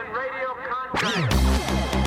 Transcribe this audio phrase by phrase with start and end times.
[0.00, 1.99] in radio contact.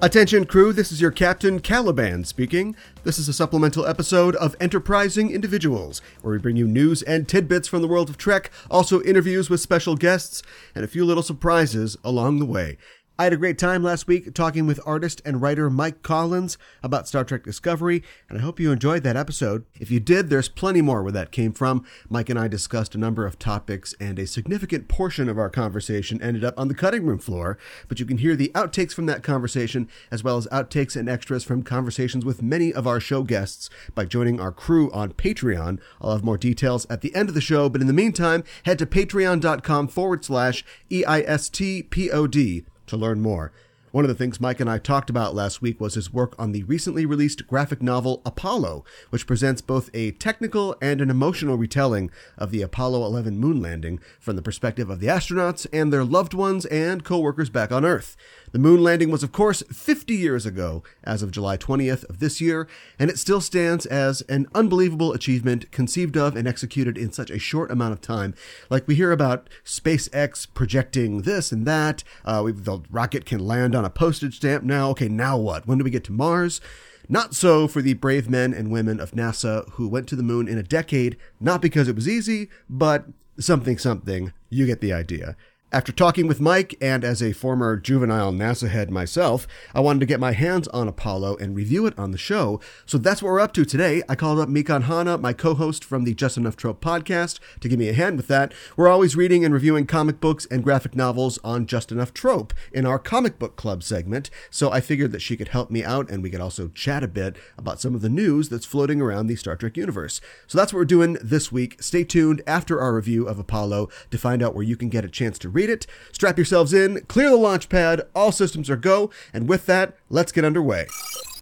[0.00, 2.76] Attention, crew, this is your Captain Caliban speaking.
[3.02, 7.66] This is a supplemental episode of Enterprising Individuals, where we bring you news and tidbits
[7.66, 10.40] from the world of Trek, also interviews with special guests,
[10.72, 12.78] and a few little surprises along the way.
[13.20, 17.08] I had a great time last week talking with artist and writer Mike Collins about
[17.08, 19.64] Star Trek Discovery, and I hope you enjoyed that episode.
[19.74, 21.84] If you did, there's plenty more where that came from.
[22.08, 26.22] Mike and I discussed a number of topics, and a significant portion of our conversation
[26.22, 29.24] ended up on the cutting room floor, but you can hear the outtakes from that
[29.24, 33.68] conversation, as well as outtakes and extras from conversations with many of our show guests
[33.96, 35.80] by joining our crew on Patreon.
[36.00, 38.78] I'll have more details at the end of the show, but in the meantime, head
[38.78, 43.52] to patreon.com forward slash EISTPOD to learn more.
[43.90, 46.52] One of the things Mike and I talked about last week was his work on
[46.52, 52.10] the recently released graphic novel Apollo, which presents both a technical and an emotional retelling
[52.36, 56.34] of the Apollo 11 moon landing from the perspective of the astronauts and their loved
[56.34, 58.14] ones and co-workers back on Earth.
[58.52, 62.40] The moon landing was, of course, 50 years ago, as of July 20th of this
[62.40, 62.66] year,
[62.98, 67.38] and it still stands as an unbelievable achievement conceived of and executed in such a
[67.38, 68.34] short amount of time.
[68.70, 73.84] Like we hear about SpaceX projecting this and that, uh, the rocket can land on
[73.84, 74.90] a postage stamp now.
[74.90, 75.66] Okay, now what?
[75.66, 76.60] When do we get to Mars?
[77.08, 80.46] Not so for the brave men and women of NASA who went to the moon
[80.46, 83.06] in a decade, not because it was easy, but
[83.40, 84.34] something something.
[84.50, 85.36] You get the idea.
[85.70, 90.06] After talking with Mike, and as a former juvenile NASA head myself, I wanted to
[90.06, 92.58] get my hands on Apollo and review it on the show.
[92.86, 94.02] So that's what we're up to today.
[94.08, 97.68] I called up Mikan Hana, my co host from the Just Enough Trope podcast, to
[97.68, 98.54] give me a hand with that.
[98.78, 102.86] We're always reading and reviewing comic books and graphic novels on Just Enough Trope in
[102.86, 104.30] our comic book club segment.
[104.48, 107.08] So I figured that she could help me out and we could also chat a
[107.08, 110.22] bit about some of the news that's floating around the Star Trek universe.
[110.46, 111.82] So that's what we're doing this week.
[111.82, 115.10] Stay tuned after our review of Apollo to find out where you can get a
[115.10, 115.88] chance to read it.
[116.12, 120.30] Strap yourselves in, clear the launch pad, all systems are go, and with that, let's
[120.30, 120.86] get underway.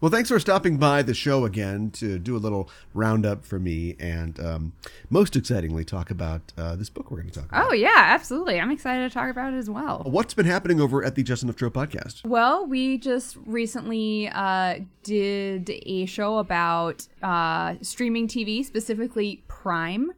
[0.00, 3.94] Well, thanks for stopping by the show again to do a little roundup for me
[4.00, 4.72] and um,
[5.10, 7.70] most excitingly talk about uh, this book we're going to talk about.
[7.70, 8.58] Oh yeah, absolutely.
[8.58, 10.02] I'm excited to talk about it as well.
[10.06, 12.24] What's been happening over at the Just Enough Trope podcast?
[12.24, 20.12] Well, we just recently uh, did a show about uh, streaming TV, specifically Prime,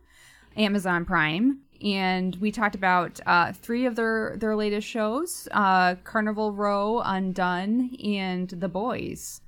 [0.57, 6.53] Amazon Prime, and we talked about uh, three of their their latest shows: uh, Carnival
[6.53, 9.41] Row, Undone, and The Boys,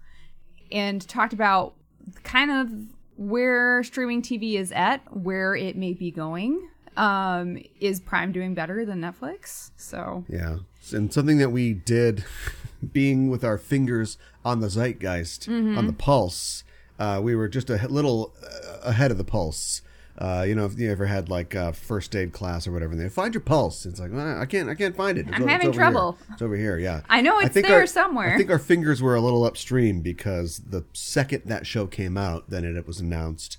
[0.71, 1.75] and talked about
[2.23, 2.71] kind of
[3.17, 6.69] where streaming TV is at, where it may be going.
[6.97, 9.71] Um, is Prime doing better than Netflix?
[9.77, 10.59] So Yeah.
[10.93, 12.25] And something that we did,
[12.93, 15.79] being with our fingers on the zeitgeist, Mm-hmm.
[15.79, 16.65] on the pulse,
[16.99, 19.83] uh, we were just a little uh, ahead of the pulse.
[20.21, 23.01] Uh, you know, if you ever had like uh, first aid class or whatever, and
[23.01, 23.87] they find your pulse.
[23.87, 25.27] It's like "Ah, I can't, I can't find it.
[25.27, 26.13] It's I'm o- having trouble.
[26.13, 26.29] Here.
[26.35, 26.79] It's over here.
[26.79, 28.35] Yeah, I know it's there somewhere.
[28.35, 32.51] I think our fingers were a little upstream because the second that show came out,
[32.51, 33.57] then it was announced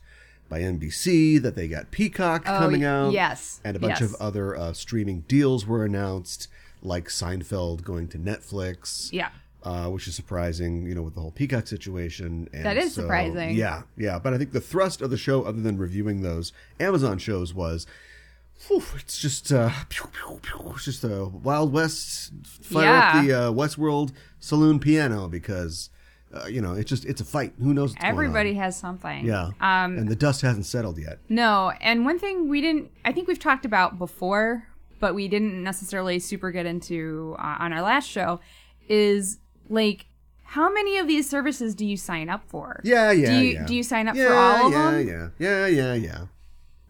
[0.50, 3.12] by NBC that they got Peacock Oh, coming out.
[3.12, 4.14] yes, and a bunch yes.
[4.14, 6.48] of other uh, streaming deals were announced,
[6.84, 9.12] like Seinfeld going to Netflix.
[9.12, 9.30] yeah.
[9.64, 12.50] Uh, which is surprising, you know, with the whole Peacock situation.
[12.52, 13.56] And That is so, surprising.
[13.56, 14.18] Yeah, yeah.
[14.18, 17.86] But I think the thrust of the show, other than reviewing those Amazon shows, was
[18.68, 23.08] whew, it's just uh, pew, pew, pew, it's just a Wild West fire Yeah.
[23.20, 25.92] up the uh, Westworld saloon piano because
[26.34, 27.54] uh, you know it's just it's a fight.
[27.60, 27.92] Who knows?
[27.94, 29.26] What's Everybody has something.
[29.26, 29.50] Yeah.
[29.60, 31.20] Um, and the dust hasn't settled yet.
[31.30, 34.68] no, and one thing we didn't, I think we've talked about before,
[35.00, 38.40] but we didn't necessarily super get into uh, on our last show,
[38.90, 39.38] is
[39.72, 40.06] like
[40.44, 42.82] how many of these services do you sign up for?
[42.84, 43.32] Yeah, yeah.
[43.32, 43.66] Do you yeah.
[43.66, 45.08] do you sign up yeah, for all of yeah, them?
[45.08, 45.94] Yeah, yeah, yeah, yeah.
[45.94, 46.26] Yeah.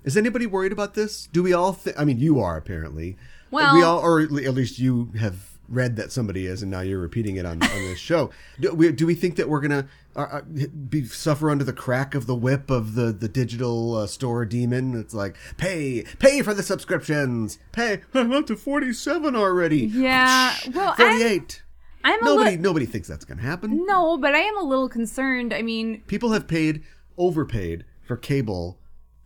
[0.03, 1.27] Is anybody worried about this?
[1.27, 1.75] Do we all?
[1.75, 3.17] Th- I mean, you are apparently.
[3.51, 7.00] Well- we all, or at least you have read that somebody is, and now you're
[7.00, 8.29] repeating it on, on this show.
[8.59, 12.15] Do we, do we think that we're gonna uh, uh, be suffer under the crack
[12.15, 15.00] of the whip of the the digital uh, store demon?
[15.00, 17.59] It's like pay, pay for the subscriptions.
[17.71, 18.01] Pay.
[18.13, 19.85] I'm up to forty seven already.
[19.85, 21.61] Yeah, well, thirty eight.
[22.03, 23.86] I'm a Nobody, little nobody thinks that's gonna happen.
[23.86, 25.53] no, but I am a little concerned.
[25.53, 26.83] I mean, people have paid
[27.18, 28.80] overpaid for cable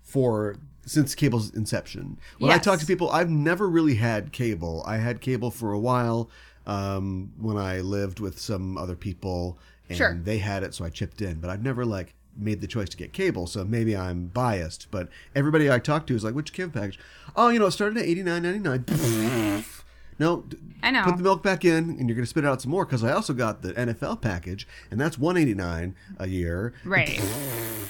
[0.03, 2.17] for since cable's inception.
[2.37, 4.83] When I talk to people, I've never really had cable.
[4.85, 6.29] I had cable for a while
[6.67, 9.57] um, when I lived with some other people,
[9.89, 10.13] and Sure.
[10.21, 11.39] they had it, so I chipped in.
[11.39, 14.91] But I've never like made the choice to get cable, so maybe I'm biased.
[14.91, 16.99] But everybody I talk to is like, which cable package?
[17.35, 19.63] Oh, you know, it started at eighty nine ninety nine.
[20.17, 20.45] No,
[20.81, 21.03] I know.
[21.03, 23.11] Put the milk back in, and you're going to spit out some more because I
[23.11, 26.73] also got the NFL package, and that's one eighty nine a year.
[26.83, 27.21] Right.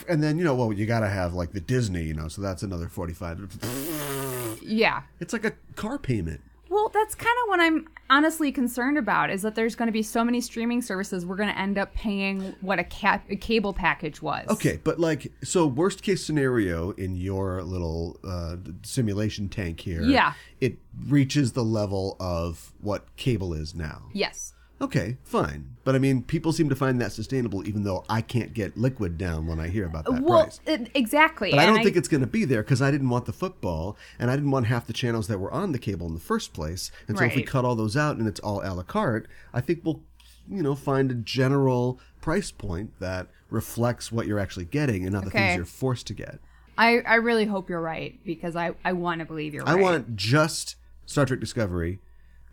[0.08, 2.40] And then you know, well, you got to have like the Disney, you know, so
[2.40, 3.40] that's another forty five.
[4.62, 5.02] Yeah.
[5.20, 6.42] It's like a car payment.
[6.76, 10.04] Well, that's kind of what I'm honestly concerned about is that there's going to be
[10.04, 13.72] so many streaming services we're going to end up paying what a, ca- a cable
[13.74, 14.46] package was.
[14.50, 20.34] Okay, but like, so worst case scenario in your little uh, simulation tank here, Yeah.
[20.60, 20.78] it
[21.08, 24.10] reaches the level of what cable is now.
[24.14, 24.52] Yes.
[24.82, 28.54] Okay, fine, but I mean, people seem to find that sustainable, even though I can't
[28.54, 30.60] get liquid down when I hear about that well, price.
[30.66, 31.50] it- exactly.
[31.50, 33.96] But I don't think it's going to be there because I didn't want the football
[34.20, 36.52] and I didn't want half the channels that were on the cable in the first
[36.54, 36.92] place.
[37.08, 39.62] And so if we cut all those out and it's all a la carte, I
[39.62, 40.02] think we'll,
[40.50, 45.22] you know, find a general price point that reflects what you're actually getting and not
[45.24, 45.40] the Okay.
[45.40, 46.40] things you're forced to get.
[46.78, 49.80] I, I really hope you're right because I, I want to believe you're I right.
[49.80, 50.76] I want just
[51.06, 52.00] Star Trek Discovery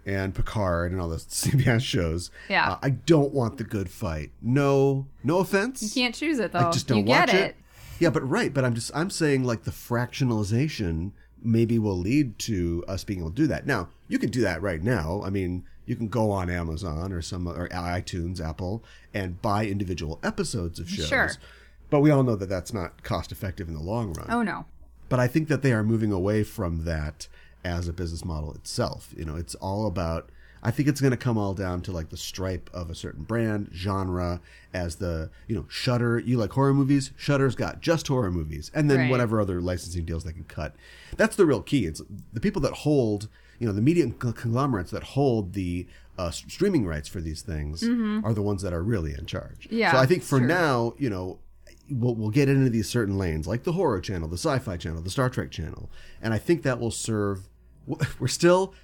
[0.05, 2.31] and Picard and all the CBS shows.
[2.49, 2.73] Yeah.
[2.73, 4.31] Uh, I don't want the good fight.
[4.41, 5.83] No, no offense.
[5.83, 6.59] You can't choose it though.
[6.61, 7.57] I just don't you get watch it.
[7.99, 11.13] Yeah, but right, but I'm just I'm saying like the fractionalization
[11.45, 13.67] maybe will lead to us being able to do that.
[13.67, 15.23] Now, you can do that right now.
[15.25, 20.19] I mean, you can go on Amazon or some or iTunes, Apple and buy individual
[20.23, 21.09] episodes of shows.
[21.09, 21.31] Sure.
[21.91, 24.27] But we all know that that's not cost effective in the long run.
[24.31, 24.67] Oh no.
[25.09, 27.29] But I think that they are moving away from that
[27.65, 29.15] as a business model itself.
[29.17, 30.31] You know, it's all about.
[30.65, 33.25] I think it's going to come all down to like the stripe of a certain
[33.25, 34.41] brand, genre,
[34.73, 36.21] as the, you know, Shutter.
[36.21, 37.11] You like horror movies?
[37.17, 39.11] Shutter's got just horror movies, and then Right.
[39.11, 40.77] whatever other licensing deals they can cut.
[41.17, 41.87] That's the real key.
[41.87, 42.01] It's
[42.33, 43.29] the people that hold,
[43.59, 48.33] you know, the media conglomerates that hold the uh, streaming rights for these things are
[48.33, 49.65] the ones that are really in charge.
[49.67, 49.77] Mm-hmm.
[49.79, 50.47] Yeah, So I think for sure.
[50.47, 51.39] now, you know,
[51.91, 55.11] we'll, we'll get into these certain lanes like the horror channel the sci-fi channel the
[55.11, 55.91] star trek channel
[56.23, 57.49] and i think that will serve
[58.19, 58.75] we're still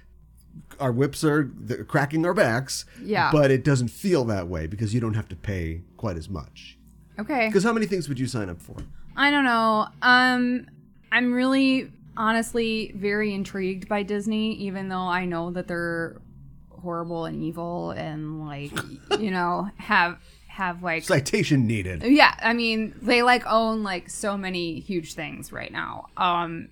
[0.79, 1.45] our whips are
[1.87, 3.31] cracking our backs Yeah.
[3.31, 6.77] but it doesn't feel that way because you don't have to pay quite as much
[7.19, 7.47] Okay.
[7.47, 8.75] because how many things would you sign up for
[9.17, 9.87] I don't know.
[10.01, 10.67] Um,
[11.11, 16.21] I'm really, honestly, very intrigued by Disney, even though I know that they're
[16.69, 18.71] horrible and evil and like,
[19.19, 22.33] you know, have have like citation needed yeah.
[22.41, 26.05] I mean, they like own like so many huge things right now.
[26.15, 26.69] Um,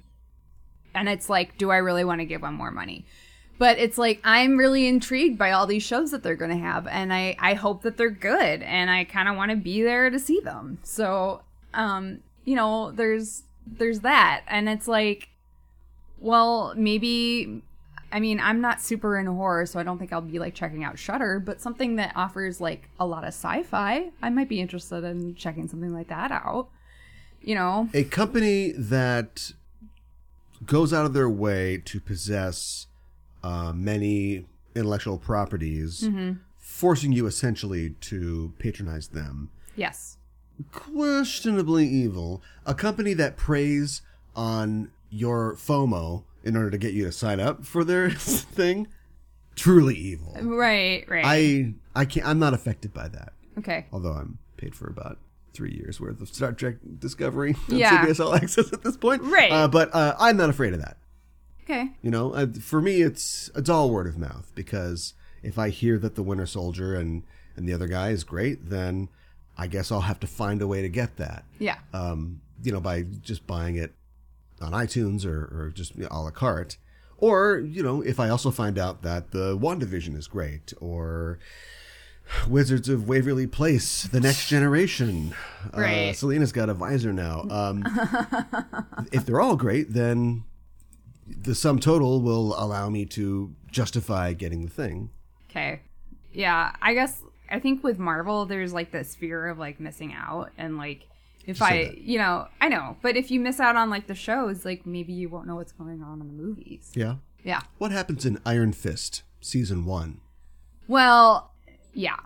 [0.97, 3.05] and it's like, do I really want to give them more money?
[3.59, 6.87] But it's like I'm really intrigued by all these shows that they're going to have,
[6.87, 10.09] and I I hope that they're good, and I kind of want to be there
[10.09, 10.77] to see them.
[10.83, 11.41] So,
[11.73, 15.29] um, you know, there's there's that, and it's like,
[16.19, 17.63] well, maybe.
[18.09, 20.85] I mean, I'm not super into horror, so I don't think I'll be like checking
[20.85, 25.03] out Shutter, but something that offers like a lot of sci-fi, I might be interested
[25.03, 26.69] in checking something like that out.
[27.41, 29.51] You know, a company that
[30.65, 32.87] goes out of their way to possess
[33.43, 34.45] uh, many
[34.75, 36.33] intellectual properties Mm-hmm.
[36.57, 40.17] forcing you essentially to patronize them yes.
[40.71, 44.01] questionably evil, a company that preys
[44.35, 48.87] on your FOMO in order to get you to sign up for their thing,
[49.55, 50.35] truly evil.
[50.41, 51.23] Right, right.
[51.25, 52.27] I I can't.
[52.27, 53.85] I'm not affected by that, okay.
[53.91, 55.17] although I'm paid for about
[55.57, 58.05] three years worth of Star Trek Discovery on Yeah.
[58.05, 59.23] CBS All Access at this point.
[59.23, 59.51] Right.
[59.51, 60.97] Uh, but uh, I'm not afraid of that.
[61.63, 61.89] Okay.
[62.01, 65.97] You know, uh, for me, it's it's all word of mouth because if I hear
[65.99, 67.23] that the Winter Soldier and
[67.57, 69.09] and the other guy is great, then
[69.57, 71.43] I guess I'll have to find a way to get that.
[71.59, 71.79] Yeah.
[71.93, 73.93] Um, you know, by just buying it
[74.61, 76.77] on iTunes or, or just you know, a la carte.
[77.19, 81.39] Or, you know, if I also find out that the WandaVision is great or
[82.47, 85.33] Wizards of Waverly Place, The Next Generation.
[85.73, 86.15] Uh, Right.
[86.15, 87.41] Selena's got a visor now.
[87.49, 87.83] Um,
[89.11, 90.43] if they're all great, then
[91.27, 95.09] the sum total will allow me to justify getting the thing.
[95.49, 95.81] Okay.
[96.31, 100.51] Yeah, I guess I think with Marvel there's like this fear of like missing out
[100.57, 101.07] and like
[101.45, 101.97] if I, that.
[101.99, 105.13] you know, I know, but if you miss out on like the shows, like maybe
[105.13, 106.91] you won't know what's going on in the movies.
[106.93, 107.15] Yeah.
[107.43, 107.61] Yeah.
[107.77, 110.19] What happens in Iron Fist season one?
[110.87, 111.51] Well,
[111.97, 112.19] yeah.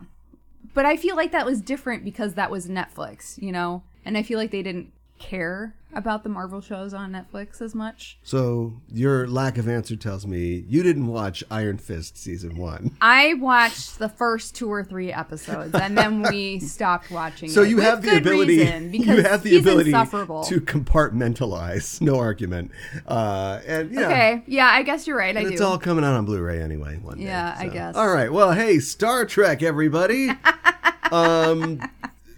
[0.74, 3.84] But I feel like that was different because that was Netflix, you know?
[4.06, 8.18] And I feel like they didn't care about the Marvel shows on Netflix as much.
[8.24, 12.96] So your lack of answer tells me you didn't watch Iron Fist season one.
[13.02, 17.70] I watched the first two or three episodes and then we stopped watching So it
[17.72, 18.58] you have the ability.
[18.92, 22.00] because you have the ability to compartmentalize.
[22.12, 22.72] No argument.
[23.06, 25.36] Uh, and yeah, Okay, yeah, I guess you're right.
[25.36, 25.54] I and do.
[25.54, 26.98] it's all coming out on Blu-ray anyway.
[26.98, 27.26] One day.
[27.26, 27.96] Yeah, I guess.
[27.96, 28.32] All right.
[28.32, 30.30] Well, hey, Star Trek, everybody.
[31.12, 31.82] um,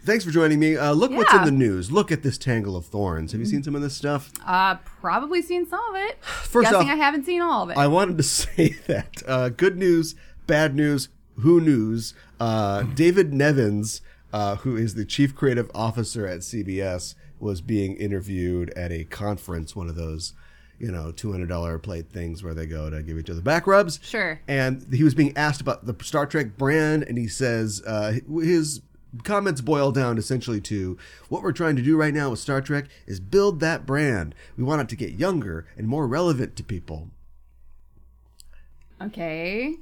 [0.06, 0.76] Thanks for joining me.
[0.76, 1.90] Uh, look what's in the news.
[1.90, 3.32] Look at this tangle of thorns.
[3.32, 4.34] Have you seen some of this stuff?
[4.46, 6.22] Uh, probably seen some of it.
[6.24, 7.78] First Guessing off, I haven't seen all of it.
[7.78, 11.08] I wanted to say that uh, good news, bad news,
[11.40, 12.14] who news?
[12.38, 14.02] Uh, David Nevins,
[14.34, 19.74] uh, who is the chief creative officer at CBS, was being interviewed at a conference,
[19.74, 20.34] one of those,
[20.80, 23.66] you know, two hundred dollar plate things where they go to give each other back
[23.68, 24.02] rubs.
[24.04, 24.42] Sure.
[24.50, 28.82] And he was being asked about the Star Trek brand, and he says uh, his
[29.24, 30.98] comments boil down essentially to
[31.30, 34.34] what we're trying to do right now with Star Trek is build that brand.
[34.58, 37.10] We want it to get younger and more relevant to people.
[39.02, 39.76] okay.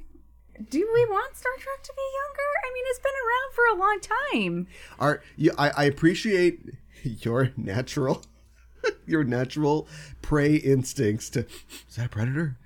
[0.70, 2.50] Do we want Star Trek to be younger?
[2.62, 4.66] I mean, it's been around for a long time.
[4.98, 6.60] Are you, I, I appreciate
[7.02, 8.22] your natural,
[9.06, 9.88] your natural
[10.20, 11.40] prey instincts to.
[11.88, 12.58] Is that a predator?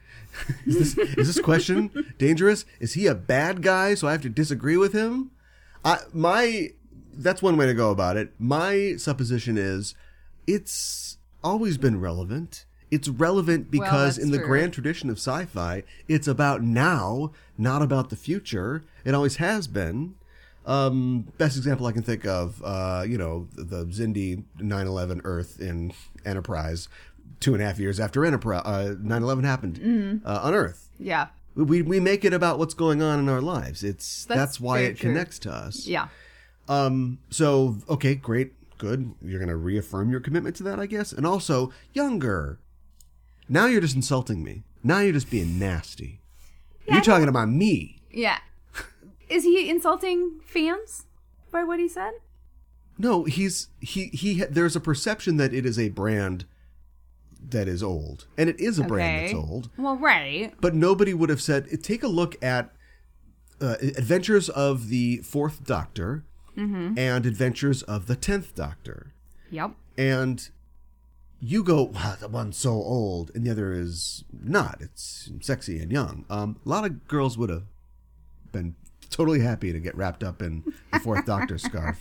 [0.66, 2.66] Is this is this question dangerous?
[2.80, 3.94] Is he a bad guy?
[3.94, 5.30] So I have to disagree with him.
[5.86, 6.70] I my
[7.14, 8.32] that's one way to go about it.
[8.38, 9.94] My supposition is
[10.46, 12.66] it's always been relevant.
[12.90, 14.46] It's relevant because that's in the true.
[14.46, 18.84] grand tradition of sci-fi, it's about now, not about the future.
[19.04, 20.14] It always has been.
[20.64, 25.92] Um, best example I can think of, uh, you know, the Xindi 9/11 Earth in
[26.24, 26.88] Enterprise,
[27.40, 30.26] two and a half years after Enterprise uh, 9/11 happened Mm-hmm.
[30.26, 30.88] uh, on Earth.
[30.98, 31.28] Yeah.
[31.56, 33.82] We we make it about what's going on in our lives.
[33.82, 35.10] It's that's, That's why it true.
[35.10, 35.86] connects to us.
[35.86, 36.08] Yeah.
[36.68, 37.18] Um.
[37.30, 39.14] So okay, great, good.
[39.22, 42.58] You're gonna reaffirm your commitment to that, I guess, and also younger.
[43.48, 44.64] Now you're just insulting me.
[44.82, 46.20] Now you're just being nasty.
[46.88, 48.02] you're talking about me.
[48.10, 48.38] Yeah.
[49.28, 51.06] Is he insulting fans
[51.50, 52.12] by what he said?
[52.98, 54.44] No, he's he he.
[54.44, 56.44] There's a perception that it is a brand
[57.48, 59.70] that is old, and it is a brand that's old.
[59.76, 60.52] Well, right.
[60.60, 61.68] But nobody would have said.
[61.82, 62.72] Take a look at
[63.60, 66.24] uh, Adventures of the Fourth Doctor
[66.56, 69.12] and Adventures of the Tenth Doctor,
[69.50, 69.72] Yep.
[69.98, 70.48] and
[71.38, 74.78] you go, wow, that one's so old, and the other is not.
[74.80, 76.24] It's sexy and young.
[76.30, 77.64] Um, a lot of girls would have
[78.52, 78.74] been
[79.08, 81.98] totally happy to get wrapped up in the Fourth Doctor scarf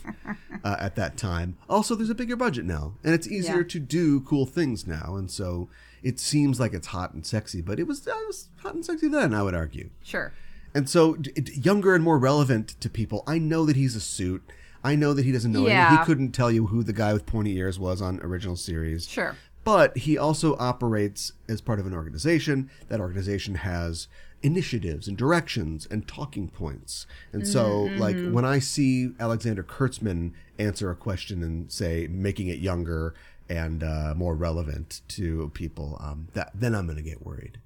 [0.64, 1.58] uh, at that time.
[1.70, 3.68] Also, there's a bigger budget now, and it's easier Yeah.
[3.70, 5.70] to do cool things now, and so
[6.04, 7.62] it seems like it's hot and sexy.
[7.62, 9.90] But it was, uh, it was hot and sexy then, I would argue.
[10.04, 10.34] Sure.
[10.74, 11.18] And so,
[11.54, 13.24] younger and more relevant to people.
[13.26, 14.44] I know that he's a suit.
[14.84, 15.62] I know that he doesn't know.
[15.62, 15.98] any- Yeah.
[16.00, 19.08] He couldn't tell you who the guy with pointy ears was on original series.
[19.08, 19.36] Sure.
[19.64, 22.70] But he also operates as part of an organization.
[22.90, 24.08] That organization has
[24.44, 27.08] initiatives and directions and talking points.
[27.32, 32.60] And so, like, when I see Alexander Kurtzman answer a question and say, making it
[32.60, 33.16] younger
[33.50, 37.60] and uh, more relevant to people, um, that then I'm going to get worried.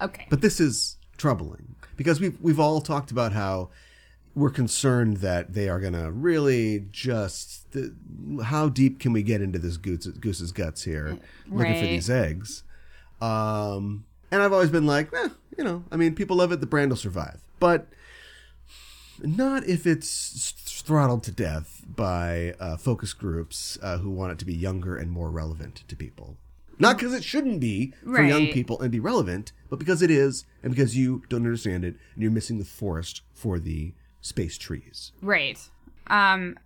[0.00, 0.26] Okay.
[0.30, 3.68] But this is troubling because we've we've all talked about how
[4.34, 7.94] we're concerned that they are going to really just the,
[8.44, 12.62] how deep can we get into this goose, goose's guts here, looking for these eggs.
[13.20, 16.66] Um, and I've always been like, eh, you know, I mean, people love it, the
[16.66, 17.88] brand will survive, but
[19.22, 24.44] not if it's throttled to death by uh, focus groups uh, who want it to
[24.44, 26.36] be younger and more relevant to people.
[26.78, 30.44] Not because it shouldn't be for young people and be relevant, but because it is,
[30.62, 35.12] and because you don't understand it, and you're missing the forest for the space trees.
[35.20, 35.58] Right.
[36.08, 36.58] Um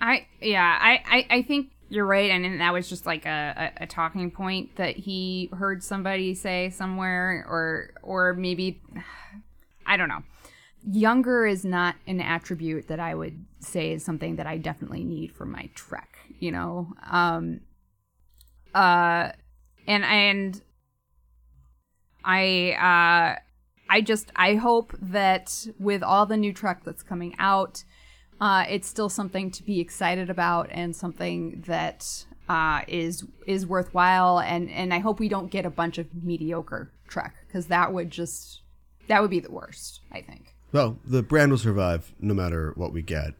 [0.00, 3.84] I yeah, I I, I think you're right and that was just like a, a,
[3.84, 8.80] a talking point that he heard somebody say somewhere or or maybe
[9.86, 10.22] I don't know.
[10.88, 15.32] Younger is not an attribute that I would say is something that I definitely need
[15.32, 16.92] for my trek, you know.
[17.08, 17.60] Um
[18.74, 19.30] uh
[19.86, 20.62] and and
[22.24, 23.40] I uh
[23.88, 27.84] I just I hope that with all the new Trek that's coming out,
[28.40, 34.40] uh, it's still something to be excited about and something that uh, is is worthwhile.
[34.40, 38.10] And and I hope we don't get a bunch of mediocre Trek because that would
[38.10, 38.60] just
[39.08, 40.00] that would be the worst.
[40.12, 43.34] I think Well, the brand will survive no matter what we get.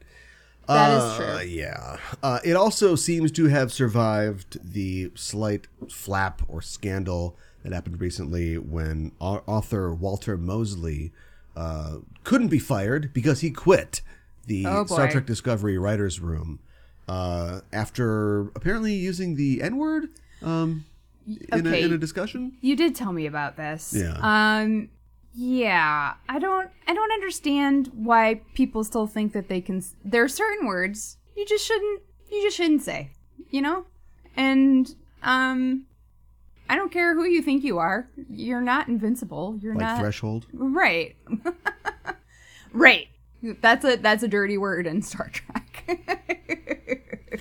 [0.69, 1.47] that is Uh, true.
[1.47, 1.97] Yeah.
[2.23, 8.57] Uh, it also seems to have survived the slight flap or scandal that happened recently
[8.59, 11.13] when author Walter Mosley
[11.57, 14.03] uh, couldn't be fired because he quit
[14.47, 15.11] the Oh, Star.
[15.11, 16.61] Trek Discovery writers' room
[17.09, 20.09] uh, after apparently using the N word
[20.43, 20.85] um,
[21.27, 21.83] in, a, Okay.
[21.83, 22.53] in a discussion.
[22.61, 23.95] You did tell me about this.
[23.97, 24.17] Yeah.
[24.23, 24.89] Um
[25.39, 30.29] yeah, I don't I don't understand why people still think that they can there are
[30.29, 32.01] certain words you just shouldn't
[32.33, 33.11] you just shouldn't say,
[33.51, 33.85] you know?
[34.37, 35.85] And um
[36.69, 38.09] I don't care who you think you are.
[38.31, 39.59] You're not invincible.
[39.61, 40.47] You're Like not threshold.
[40.53, 41.17] Right.
[42.73, 43.09] right.
[43.43, 46.01] That's a that's a dirty word in Star Trek.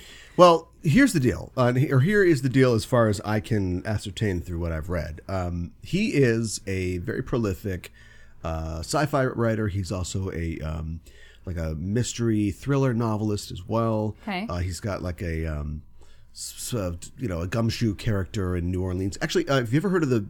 [0.36, 3.86] Well, here's the deal, uh, or here is the deal as far as I can
[3.86, 5.22] ascertain through what I've read.
[5.28, 7.90] Um, he is a very prolific
[8.44, 9.68] uh, sci-fi writer.
[9.68, 11.00] He's also a um,
[11.46, 14.14] like a mystery thriller novelist as well.
[14.24, 14.46] Okay.
[14.46, 15.80] Uh, he's got like a um,
[16.34, 19.16] s- uh, you know a gumshoe character in New Orleans.
[19.22, 20.26] Actually, uh, have you ever heard of the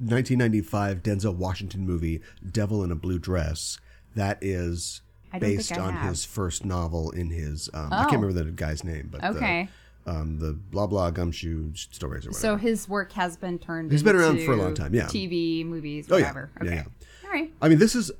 [0.00, 2.20] 1995 Denzel Washington movie
[2.52, 3.78] Devil in a Blue Dress?
[4.14, 5.05] That is I don't think
[5.40, 6.08] based on have.
[6.10, 7.68] his first novel in his.
[7.74, 8.08] Um, I Oh.
[8.08, 9.68] can't remember the guy's name, but the- Okay.
[10.06, 12.40] um, the blah blah gumshoe stories or whatever.
[12.40, 13.90] So his work has been turned.
[13.90, 15.06] He's been around for a long time, yeah.
[15.06, 16.22] TV, movies, Oh, yeah.
[16.24, 16.50] whatever.
[16.62, 16.74] Yeah, Okay.
[16.76, 16.84] yeah.
[17.24, 17.52] All right.
[17.60, 18.12] I mean, this is,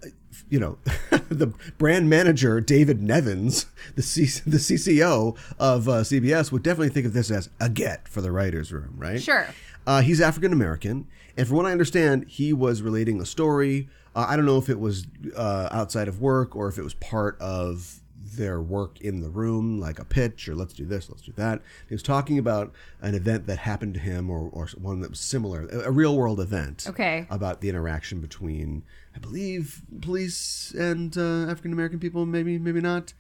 [0.51, 0.79] you know,
[1.29, 7.07] the brand manager David Nevins, the C- the CCO of uh, CBS, would definitely think
[7.07, 9.23] of this as a get for the writers' room, right?
[9.23, 9.47] Sure.
[9.87, 11.07] Uh, he's African American,
[11.37, 13.89] and from what I understand, he was relating a story.
[14.17, 15.07] Uh, I don't know if it was
[15.37, 18.01] uh, outside of work or if it was part of
[18.37, 21.61] their work in the room, like a pitch or let's do this, let's do that.
[21.89, 25.21] He was talking about an event that happened to him or, or one that was
[25.21, 26.87] similar, a, a real world event.
[26.89, 27.27] Okay.
[27.29, 33.13] About the interaction between, I believe, police and uh, African American people, maybe, maybe not.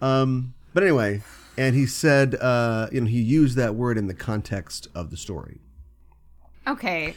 [0.00, 1.22] Um, but anyway,
[1.58, 5.16] and he said, uh, you know, he used that word in the context of the
[5.16, 5.60] story.
[6.66, 7.16] Okay.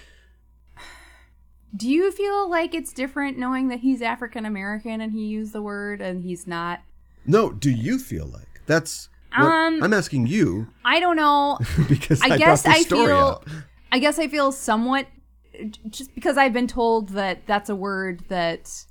[1.75, 5.61] Do you feel like it's different knowing that he's African American and he used the
[5.61, 6.81] word and he's not?
[7.25, 9.09] No, do you feel like that's?
[9.35, 11.59] Um, I'm asking you I don't know.
[11.89, 13.11] because I, I guess I feel.
[13.11, 13.49] up.
[13.91, 15.07] I guess I feel somewhat
[15.89, 18.85] just because I've been told that that's a word that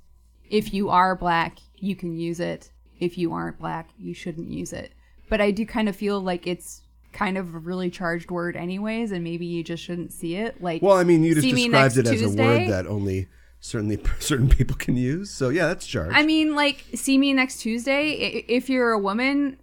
[0.49, 2.71] if you are black, you can use it.
[2.99, 4.91] If you aren't black, you shouldn't use it.
[5.29, 6.81] But I do kind of feel like it's
[7.17, 10.83] kind of a really charged word anyways and maybe you just shouldn't see it like
[10.83, 13.27] Well, I mean, you just described it as a word that only
[13.59, 15.31] certainly certain people can use.
[15.31, 16.15] So yeah, that's charged.
[16.15, 18.11] I mean, like, see me next Tuesday.
[18.47, 19.57] If you're a woman,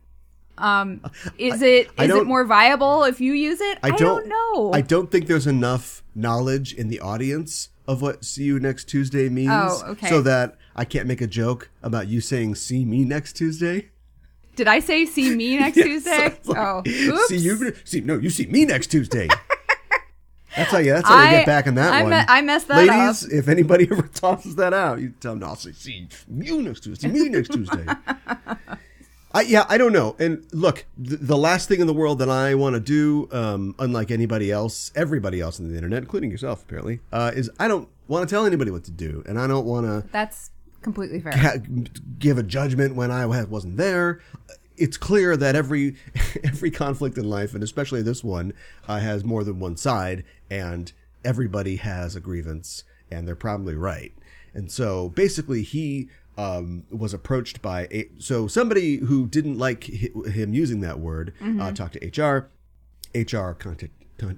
[0.59, 1.01] um,
[1.39, 3.79] is it I is it more viable if you use it?
[3.85, 4.73] I, don't, know.
[4.73, 9.29] I don't think there's enough knowledge in the audience of what "see you next Tuesday"
[9.29, 9.51] means.
[9.53, 10.09] Oh, okay.
[10.09, 13.91] So that I can't make a joke about you saying "see me next Tuesday."
[14.57, 16.39] Did I say see me next Yes, Tuesday?
[16.45, 17.29] like, oh, oops.
[17.29, 17.75] See you.
[17.85, 19.29] See no, you see me next Tuesday.
[20.57, 20.93] That's how you.
[20.93, 22.11] That's how you get back on that I one.
[22.13, 22.97] me- I messed that up.
[22.97, 26.81] Ladies, if anybody ever tosses that out, you tell them, "I'll say, see you next
[26.85, 27.09] Tuesday.
[27.09, 27.85] See me next Tuesday."
[29.37, 30.15] I, yeah, I don't know.
[30.21, 33.75] And look, the, the last thing in the world that I want to do, um,
[33.81, 37.89] unlike anybody else, everybody else on the internet, including yourself, apparently, uh, is I don't
[38.07, 41.37] want to tell anybody what to do, and I don't want to That's completely fair.
[41.37, 41.55] ha-
[42.21, 44.21] give a judgment when I wasn't there.
[44.77, 45.97] It's clear that every
[46.45, 48.53] every conflict in life, and especially this one,
[48.89, 50.93] uh, has more than one side, and
[51.25, 54.13] everybody has a grievance, and they're probably right.
[54.53, 60.31] And so, basically, he um, was approached by a so somebody who didn't like hi-
[60.31, 62.51] him using that word uh, talked to HR.
[63.17, 63.93] HR contact,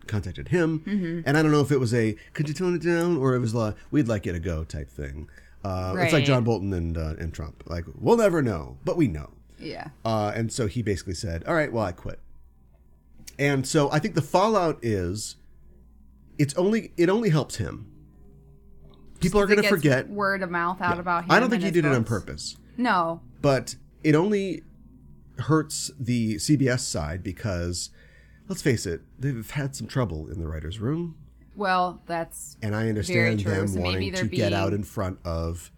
[0.07, 3.17] contacted him, and I don't know if it was a "could you tone it down"
[3.17, 5.29] or it was like "we'd like you to go" type thing.
[5.65, 7.63] Uh, It's like John Bolton and uh, and Trump.
[7.67, 9.31] Like we'll never know, but we know.
[9.59, 9.89] Yeah.
[10.05, 12.21] Uh, and so he basically said, "All right, well, I quit."
[13.39, 15.37] And so I think the fallout is,
[16.39, 17.91] it's only it only helps him.
[19.21, 20.09] People are going to forget.
[20.09, 21.31] word of mouth out about him.
[21.31, 23.21] I don't think he did it on purpose, No.
[23.41, 24.63] but it only
[25.39, 27.91] hurts the CBS side because,
[28.49, 31.17] let's face it, they've had some trouble in the writers' room.
[31.55, 35.71] Well, that's And I understand them wanting to get out in front of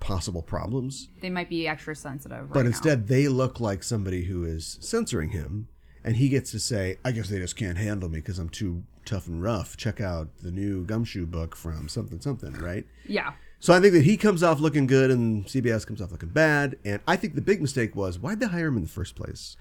[0.00, 1.08] possible problems.
[1.20, 2.42] they might be extra sensitive.
[2.42, 2.68] Right But now.
[2.68, 5.68] instead, they look like somebody who is censoring him.
[6.04, 8.84] And he gets to say, I guess they just can't handle me because I'm too
[9.04, 9.76] tough and rough.
[9.76, 12.86] Check out the new Gumshoe book from something, something, right?
[13.06, 13.32] yeah.
[13.60, 16.76] So I think that he comes off looking good and CBS comes off looking bad.
[16.84, 19.56] And I think the big mistake was why'd they hire him in the first place?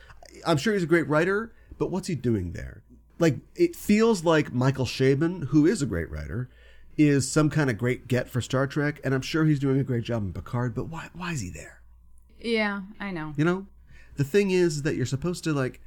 [0.46, 2.84] I'm sure he's a great writer, but what's he doing there?
[3.18, 6.48] Like, it feels like Michael Chabon, who is a great writer,
[6.98, 9.00] is some kind of great get for Star Trek.
[9.04, 11.50] And I'm sure he's doing a great job in Picard, but why, why is he
[11.50, 11.82] there?
[12.40, 13.34] Yeah, I know.
[13.38, 13.68] You know,
[14.16, 15.82] the thing is that you're supposed to like,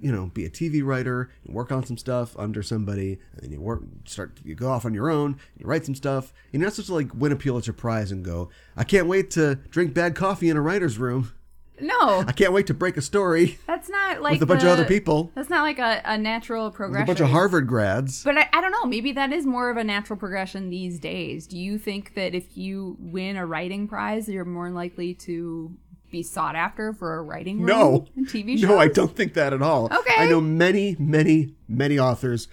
[0.00, 3.52] you know, be a TV writer and work on some stuff under somebody, and then
[3.52, 6.32] you work, start, you go off on your own, you write some stuff.
[6.52, 9.30] And you're not supposed to like win a Pulitzer Prize and go, I can't wait
[9.32, 11.32] to drink bad coffee in a writer's room.
[11.80, 14.68] No, I can't wait to break a story that's not like with a bunch the-
[14.72, 17.02] of other people, That's not like a, a natural with progression.
[17.02, 18.22] a bunch of Harvard grads.
[18.22, 18.84] But I, I don't know.
[18.84, 21.46] Maybe that is more of a natural progression these days.
[21.48, 25.76] Do you think that if you win a writing prize, you're more likely to
[26.12, 28.68] be sought after for a writing role No, TV shows?
[28.68, 29.86] no, I don't think that at all.
[29.86, 30.14] Okay.
[30.16, 32.46] I know many, many, many authors,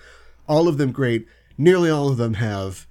[0.48, 1.28] all of them great.
[1.60, 2.88] Nearly all of them have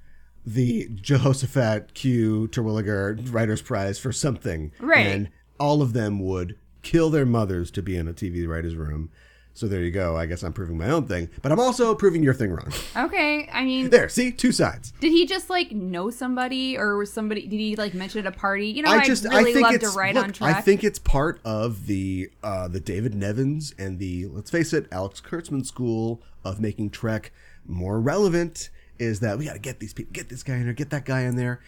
[0.47, 2.47] the Jehoshaphat Q.
[2.49, 5.07] Terwilliger Writers Prize for something, Right.
[5.07, 5.29] And
[5.61, 9.11] all of them would kill their mothers to be in a TV writer's room.
[9.53, 10.17] So there you go.
[10.17, 12.73] I guess I'm proving my own thing, but I'm also proving your thing wrong.
[12.97, 14.93] Okay, I mean, There, see, two sides.
[15.01, 17.47] did he just like know somebody, or was somebody?
[17.47, 18.69] Did he like mention at a party?
[18.69, 20.57] You know, I just really I think love it's to write look, on track.
[20.57, 24.87] I think it's part of the uh, the David Nevins and the let's face it,
[24.93, 27.33] Alex Kurtzman school of making Trek
[27.67, 28.71] more relevant.
[28.99, 31.05] Is that we got to get these people, get this guy in there, get that
[31.05, 31.61] guy in there.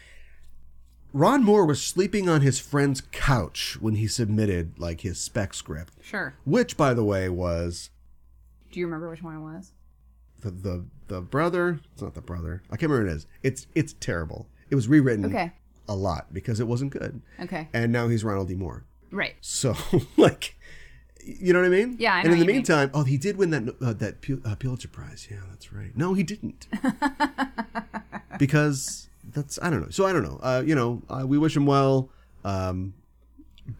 [1.13, 5.93] Ron Moore was sleeping on his friend's couch when he submitted like his spec script,
[6.03, 6.35] sure.
[6.45, 7.91] which, by the way, was
[8.71, 9.73] Do you remember which one it was?
[10.41, 11.81] the the the brother.
[11.93, 12.63] It's not the brother.
[12.71, 13.27] I can't remember what it is.
[13.43, 14.47] It's it's terrible.
[14.71, 15.53] It was rewritten Okay.
[15.89, 17.21] a lot because it wasn't good.
[17.41, 18.55] Okay, And now he's Ronald D.
[18.55, 18.85] Moore.
[19.11, 19.35] right.
[19.43, 19.77] So,
[20.17, 20.57] like,
[21.23, 21.97] you know what I mean?
[21.99, 22.57] Yeah, I And in the you mean.
[22.57, 25.29] meantime, oh, he did win that uh, that Pul- uh, Pulitzer Prize.
[25.31, 25.95] Yeah, that's right.
[25.97, 26.67] No, he didn't.
[28.39, 29.91] because that's I don't know.
[29.91, 30.39] So I don't know.
[30.43, 32.11] Uh, you know, uh, we wish him well.
[32.45, 32.95] Um,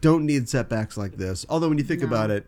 [0.01, 1.45] don't need setbacks like this.
[1.49, 2.47] Although when you think about it,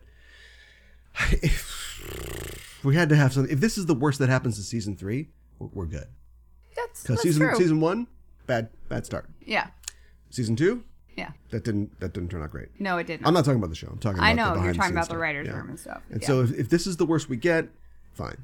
[1.30, 3.52] if we had to have something.
[3.52, 6.06] If this is the worst that happens in season three, we're, good.
[6.76, 7.56] That's, Because season true.
[7.56, 8.06] season one,
[8.46, 9.28] bad bad start.
[9.44, 9.68] yeah,
[10.30, 10.84] Season two,
[11.16, 11.30] yeah.
[11.50, 12.68] that didn't that didn't turn out great.
[12.78, 13.26] No, it didn't.
[13.26, 13.88] I'm not talking about the show.
[13.88, 14.20] I'm talking.
[14.20, 15.56] I about know the you're talking the about the writers' Yeah.
[15.56, 16.02] room and stuff.
[16.10, 16.26] And Yeah.
[16.26, 17.68] so if, if this is the worst we get,
[18.12, 18.36] fine.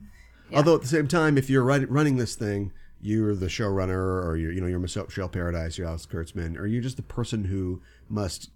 [0.54, 2.72] Although at the same time, if you're running this thing,
[3.02, 6.80] you're the showrunner, or you're you know you're Michelle Paradise, you're Alex Kurtzman, or you're
[6.82, 8.50] just the person who must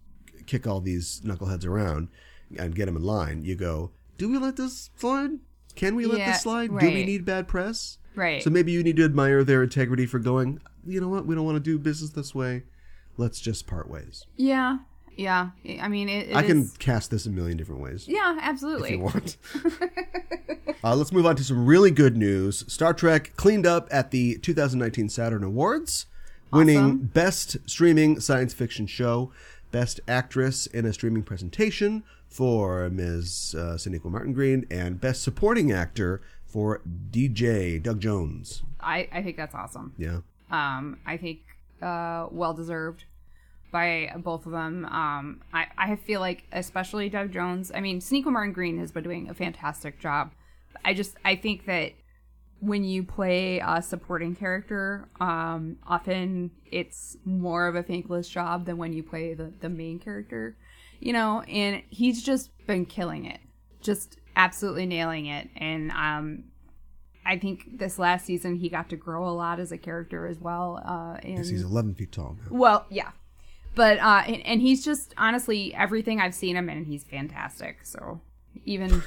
[0.46, 2.09] kick all these knuckleheads around
[2.56, 3.44] and get them in line.
[3.44, 5.32] You go, do we let this slide?
[5.74, 6.68] Can we let Yeah, this slide?
[6.78, 7.98] Do we need bad press?
[8.14, 8.42] Right.
[8.42, 10.61] So maybe you need to admire their integrity for going.
[10.87, 11.26] You know what?
[11.26, 12.62] We don't want to do business this way.
[13.18, 14.24] Let's just part ways.
[14.37, 14.78] yeah,
[15.16, 15.50] yeah.
[15.81, 18.07] I mean, it, it I can is- cast this a million different ways.
[18.07, 18.90] Yeah, absolutely.
[18.90, 19.37] if you want.
[20.85, 22.64] uh, let's move on to some really good news.
[22.72, 26.07] Star Trek cleaned up at the 2019 Saturn Awards,
[26.52, 29.33] winning Best Streaming Science Fiction Show,
[29.72, 33.55] Best Actress in a Streaming Presentation for Ms.
[33.59, 38.62] Uh, Martin Green, and Best Supporting Actor for DJ Doug Jones.
[38.81, 39.94] I I think that's awesome.
[39.98, 40.18] Yeah.
[40.50, 41.40] Um, I think
[41.83, 43.05] uh, well deserved
[43.76, 44.86] by both of them.
[44.86, 47.70] Um, I, I feel like especially Doug Jones.
[47.74, 50.32] I mean, Sonequa Martin Green has been doing a fantastic job.
[50.82, 51.92] I just I think that
[52.60, 58.78] when you play a supporting character, um, often it's more of a thankless job than
[58.78, 60.56] when you play the, the main character,
[60.98, 63.40] you know, and he's just been killing it,
[63.82, 65.50] just absolutely nailing it.
[65.54, 66.44] And um,
[67.26, 70.38] I think this last season he got to grow a lot as a character as
[70.38, 70.82] well.
[70.82, 72.56] Uh, and, he's 11 feet tall now.
[72.56, 73.10] well, yeah.
[73.76, 77.84] But uh and, and he's just honestly everything I've seen him in, he's fantastic.
[77.84, 78.20] So
[78.64, 79.02] even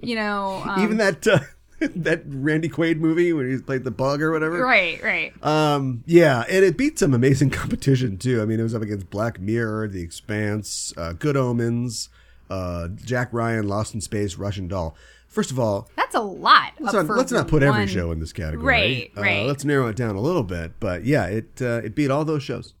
[0.00, 1.40] you know um, Even that uh,
[1.96, 4.62] that Randy Quaid movie when he played the bug or whatever.
[4.64, 5.44] right, right.
[5.44, 8.40] Um, yeah, and it beat some amazing competition too.
[8.40, 12.08] I mean, it was up against Black Mirror, The Expanse, uh, Good Omens,
[12.50, 14.94] uh, Jack Ryan, Lost in Space, Russian Doll.
[15.26, 16.72] First of all, That's a lot.
[16.80, 18.66] let's not, let's not put every show in this category.
[18.66, 19.46] Right, Uh, right.
[19.46, 22.42] let's narrow it down a little bit, but yeah, it uh, it beat all those
[22.42, 22.74] shows.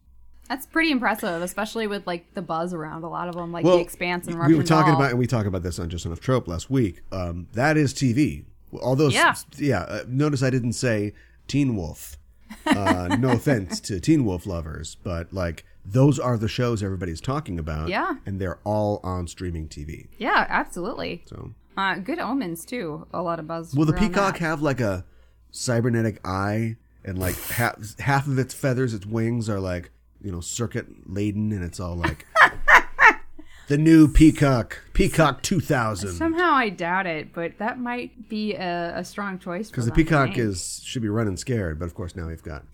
[0.50, 3.76] That's pretty impressive, especially with like the buzz around a lot of them, like Well,
[3.76, 5.00] the Expanse and we Russian were talking Doll.
[5.00, 7.00] about, and we talked about this on Just Enough Trope last week.
[7.12, 8.44] Um, that is TV.
[8.82, 9.34] Although, Yeah.
[9.56, 9.80] yeah.
[9.82, 11.14] Uh, notice I didn't say
[11.46, 12.18] Teen Wolf.
[12.66, 17.58] Uh, no offense to Teen Wolf lovers, but like those are the shows everybody's talking
[17.58, 17.88] about.
[17.88, 18.16] Yeah.
[18.26, 20.08] and they're all on streaming TV.
[20.18, 21.22] Yeah, absolutely.
[21.26, 23.06] So, Uh, good omens too.
[23.14, 23.72] A lot of buzz.
[23.74, 24.40] will the peacock that.
[24.40, 25.04] have like a
[25.52, 29.90] cybernetic eye, and like half half of its feathers, its wings are like
[30.22, 32.26] you know circuit laden, and it's all like.
[33.70, 36.10] The new Peacock, Peacock 2000.
[36.14, 39.70] Somehow I doubt it, but that might be a, a strong choice.
[39.70, 42.64] Because the Peacock is should be running scared, but of course now we've got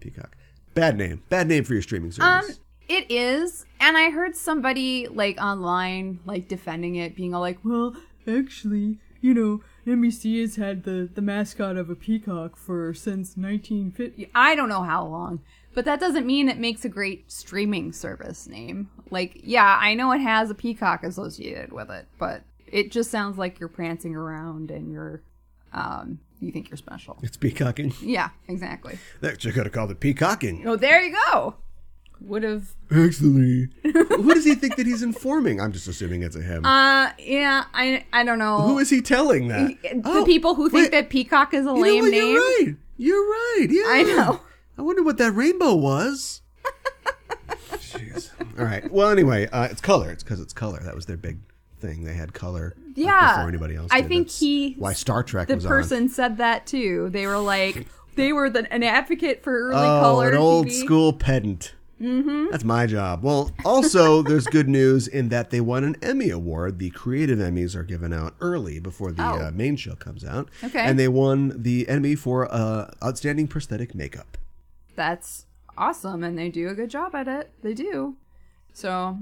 [0.00, 0.38] Peacock.
[0.72, 1.22] Bad name.
[1.28, 2.48] Bad name for your streaming service.
[2.48, 2.56] Um,
[2.88, 7.94] it is, and I heard somebody like online like defending it, being all like, "Well,
[8.26, 14.30] actually, you know, NBC has had the the mascot of a peacock for since 1950."
[14.34, 15.40] I don't know how long,
[15.74, 18.90] but that doesn't mean it makes a great streaming service name.
[19.10, 23.38] Like, yeah, I know it has a peacock associated with it, but it just sounds
[23.38, 25.22] like you're prancing around and you're,
[25.72, 27.18] um, you think you're special.
[27.22, 27.92] it's peacocking.
[28.02, 28.98] Yeah, exactly.
[29.20, 30.66] That you could have called it peacocking.
[30.66, 31.54] Oh, there you go.
[32.20, 35.60] Would have Actually, who does he think that he's informing?
[35.60, 36.64] I'm just assuming it's a him.
[36.66, 38.62] Uh, yeah, I I don't know.
[38.62, 39.80] who is he telling that?
[39.82, 42.26] the Oh, people who think wait, that peacock is a you lame name?
[42.32, 42.76] You're right.
[42.96, 43.66] You're right.
[43.70, 44.40] Yeah, I know.
[44.78, 46.42] I wonder what that rainbow was.
[47.72, 48.30] Jeez.
[48.58, 48.90] All right.
[48.90, 50.10] Well, anyway, uh, it's color.
[50.10, 50.80] It's because it's color.
[50.84, 51.38] That was their big
[51.80, 52.04] thing.
[52.04, 52.76] They had color.
[52.94, 53.88] Yeah, before anybody else.
[53.92, 54.08] I did.
[54.08, 57.08] think That's he- Why Star Trek The was person said that too.
[57.10, 57.86] They were like,
[58.16, 59.98] they were the, an advocate for early on.
[59.98, 60.72] Oh, color an old TV.
[60.84, 61.74] school pedant.
[62.00, 62.46] Mm-hmm.
[62.52, 63.24] That's my job.
[63.24, 66.78] Well, also, there's good news in that they won an Emmy Award.
[66.78, 69.46] The creative Emmys are given out early before the Oh.
[69.46, 70.48] uh, main show comes out.
[70.62, 70.78] Okay.
[70.80, 74.38] And they won the Emmy for uh, Outstanding Prosthetic Makeup.
[74.98, 77.52] That's awesome, and they do a good job at it.
[77.62, 78.16] They do.
[78.72, 79.18] So,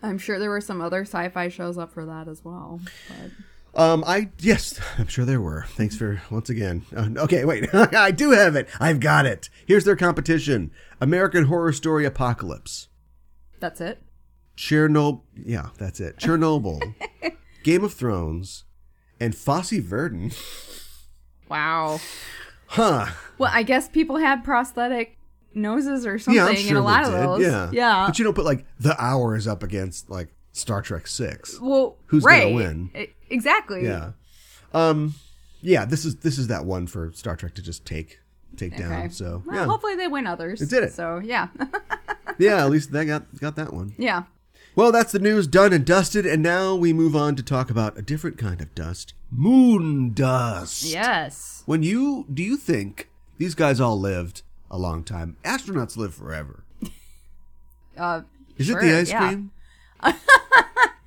[0.00, 2.80] I'm sure there were some other sci-fi shows up for that as well.
[3.08, 5.64] But Um, I yes, I'm sure there were.
[5.70, 6.84] Thanks for once again.
[6.96, 8.68] Uh, okay, wait, I do have it.
[8.78, 9.50] I've got it.
[9.66, 10.70] Here's their competition:
[11.00, 12.86] American Horror Story Apocalypse,
[13.58, 14.00] that's it.
[14.56, 15.22] Chernobyl.
[15.34, 16.16] Yeah, that's it.
[16.18, 16.94] Chernobyl,
[17.64, 18.62] Game of Thrones,
[19.18, 20.30] and Fosse Verdon.
[21.48, 21.98] Wow.
[22.68, 23.06] Huh?
[23.38, 25.16] Well, I guess people had prosthetic
[25.54, 27.40] noses or something yeah, I'm sure in a lot of those.
[27.42, 28.06] Yeah, Yeah.
[28.06, 31.58] But you don't put like the hour is up against like Star Trek Six.
[31.60, 32.90] well, who's gonna win?
[33.30, 33.84] Exactly.
[33.84, 34.12] Yeah.
[34.72, 35.14] Um.
[35.62, 35.84] Yeah.
[35.84, 38.20] This is this is that one for Star Trek to just take
[38.56, 38.82] take Okay.
[38.82, 39.10] down.
[39.10, 40.62] So Well, yeah, hopefully they win others.
[40.62, 40.92] It did it.
[40.92, 41.48] So yeah,
[42.38, 42.64] yeah.
[42.64, 43.94] At least they got got that one.
[43.98, 44.24] yeah.
[44.74, 47.96] Well, that's the news done and dusted, and now we move on to talk about
[47.96, 50.84] a different kind of dust: moon dust.
[50.84, 51.62] Yes.
[51.66, 55.36] When you do you think these guys all lived a long time?
[55.44, 56.62] Astronauts live forever.
[57.96, 58.20] Uh,
[58.58, 59.18] Is sure, it the ice yeah.
[59.28, 59.50] cream?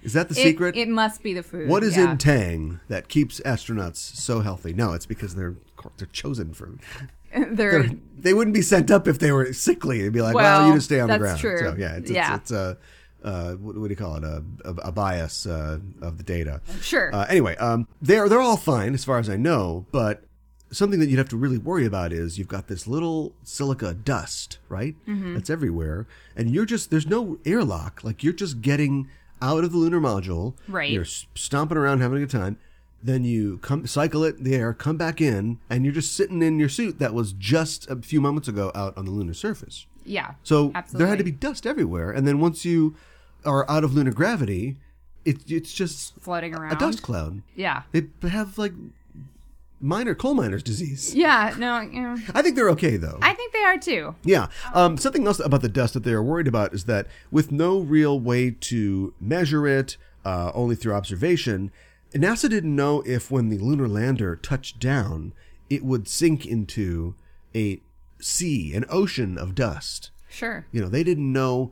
[0.01, 0.75] Is that the It- secret?
[0.75, 1.69] It, must be the food.
[1.69, 2.11] what is yeah.
[2.11, 4.73] in Tang that keeps astronauts so healthy?
[4.73, 5.55] No, it's because they're
[5.97, 6.71] they're chosen for.
[7.31, 10.01] They're, They're, they wouldn't be sent up if they were sickly.
[10.01, 11.59] They'd be like, "Well, Well, you just stay on the that's ground." true.
[11.59, 12.33] So yeah, it's, Yeah.
[12.37, 12.77] it's, it's a
[13.23, 14.23] uh, what, what do you call it?
[14.23, 16.59] A, a, a bias uh, of the data.
[16.81, 17.13] Sure.
[17.13, 20.23] Uh, anyway, um, they're they're all fine as far as I know, but
[20.71, 24.59] something that you'd have to really worry about is you've got this little silica dust,
[24.69, 24.95] right?
[25.07, 25.33] Mm-hmm.
[25.35, 28.03] That's everywhere, and you're just there's no airlock.
[28.03, 29.09] Like you're just getting
[29.41, 30.53] out of the lunar module.
[30.67, 30.91] Right.
[30.91, 32.57] You're stomping around having a good time.
[33.01, 36.41] Then you come cycle it in the air, come back in, and you're just sitting
[36.41, 39.85] in your suit that was just a few moments ago out on the lunar surface.
[40.03, 40.31] yeah.
[40.43, 40.97] So absolutely.
[40.97, 42.95] there had to be dust everywhere, and then once you
[43.45, 44.75] are out of lunar gravity,
[45.23, 46.73] it, it's just floating around.
[46.73, 47.41] a dust cloud.
[47.55, 47.83] Yeah.
[47.93, 48.73] They have like
[49.81, 51.15] minor coal miners disease.
[51.15, 51.53] Yeah.
[51.57, 51.79] No.
[51.81, 53.17] You know, I think they're okay though.
[53.21, 54.15] I think they are too.
[54.23, 54.47] yeah.
[54.73, 57.79] Um, something else about the dust that they are worried about is that with no
[57.79, 61.71] real way to measure it, uh, only through observation,
[62.13, 65.33] NASA didn't know if when the lunar lander touched down,
[65.69, 67.15] it would sink into
[67.55, 67.79] a
[68.19, 70.09] sea, an ocean of dust.
[70.29, 70.65] Sure.
[70.71, 71.71] You know, they didn't know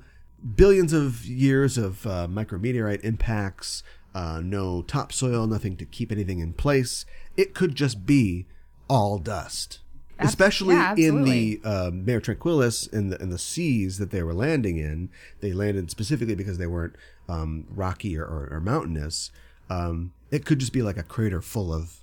[0.56, 3.84] billions of years of uh, micrometeorite impacts,
[4.16, 7.06] uh, no topsoil, nothing to keep anything in place.
[7.38, 8.46] It could just be
[8.90, 9.80] all dust.
[10.20, 14.24] Abs- Especially yeah, in the uh, Mare Tranquillis in the in the seas that they
[14.24, 15.10] were landing in,
[15.42, 16.96] they landed specifically because they weren't
[17.30, 19.30] um, rocky or, or, or mountainous.
[19.70, 22.00] Um, it could just be like a crater full of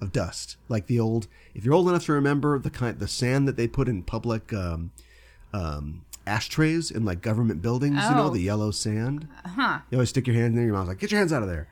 [0.00, 1.26] of dust, like the old.
[1.54, 4.50] If you're old enough to remember the kind, the sand that they put in public
[4.54, 4.92] um,
[5.52, 8.30] um, ashtrays in like government buildings, you know, Oh.
[8.30, 9.28] the yellow sand.
[9.44, 9.80] Huh.
[9.90, 11.48] You always stick your hand in there, your mom's like, "Get your hands out of
[11.48, 11.68] there."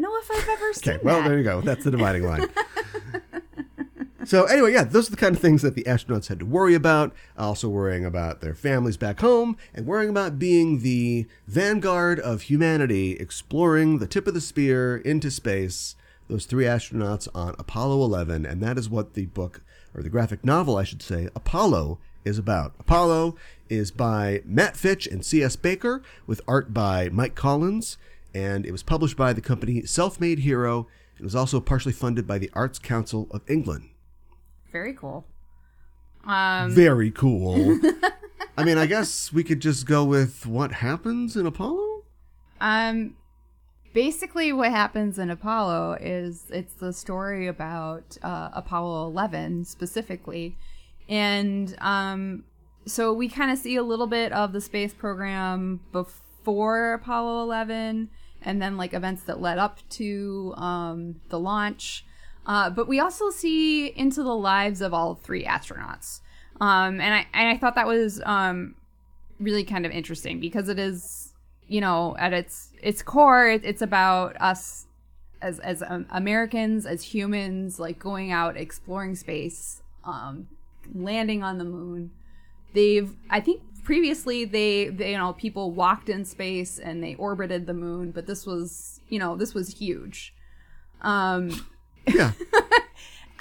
[0.00, 1.28] Know if I've ever seen Okay, well that.
[1.28, 1.60] there you go.
[1.60, 2.46] That's the dividing line.
[4.24, 6.74] so anyway, yeah, those are the kind of things that the astronauts had to worry
[6.74, 7.14] about.
[7.38, 13.12] Also worrying about their families back home, and worrying about being the vanguard of humanity,
[13.12, 15.96] exploring the tip of the spear into space.
[16.28, 19.62] Those three astronauts on Apollo 11, and that is what the book
[19.94, 22.74] or the graphic novel, I should say, Apollo is about.
[22.78, 23.34] Apollo
[23.68, 25.56] is by Matt Fitch and C.S.
[25.56, 27.98] Baker, with art by Mike Collins,
[28.34, 30.86] and it was published by the company Self Made Hero.
[31.18, 33.90] It was also partially funded by the Arts Council of England.
[34.72, 35.26] Very cool.
[36.24, 37.78] Um, Very cool.
[38.56, 42.02] I mean, I guess we could just go with what happens in Apollo?
[42.60, 43.16] um,
[43.92, 50.56] basically, what happens in Apollo is it's the story about uh, Apollo 11 specifically,
[51.08, 52.44] and um,
[52.86, 58.10] so we kind of see a little bit of the space program before Apollo 11,
[58.42, 62.04] and then like events that led up to um, the launch.
[62.46, 66.20] Uh, but we also see into the lives of all three astronauts.
[66.60, 68.74] Um, and I and I thought that was um,
[69.38, 71.32] really kind of interesting because it is,
[71.68, 74.86] you know, at its its core, it, it's about us
[75.40, 80.48] as as um, Americans, as humans, like going out exploring space, um,
[80.94, 82.10] landing on the moon.
[82.72, 87.66] They've, I think, previously they, they, you know, people walked in space and they orbited
[87.66, 90.34] the moon, but this was, you know, this was huge.
[91.02, 91.66] Um,
[92.06, 92.32] Yeah.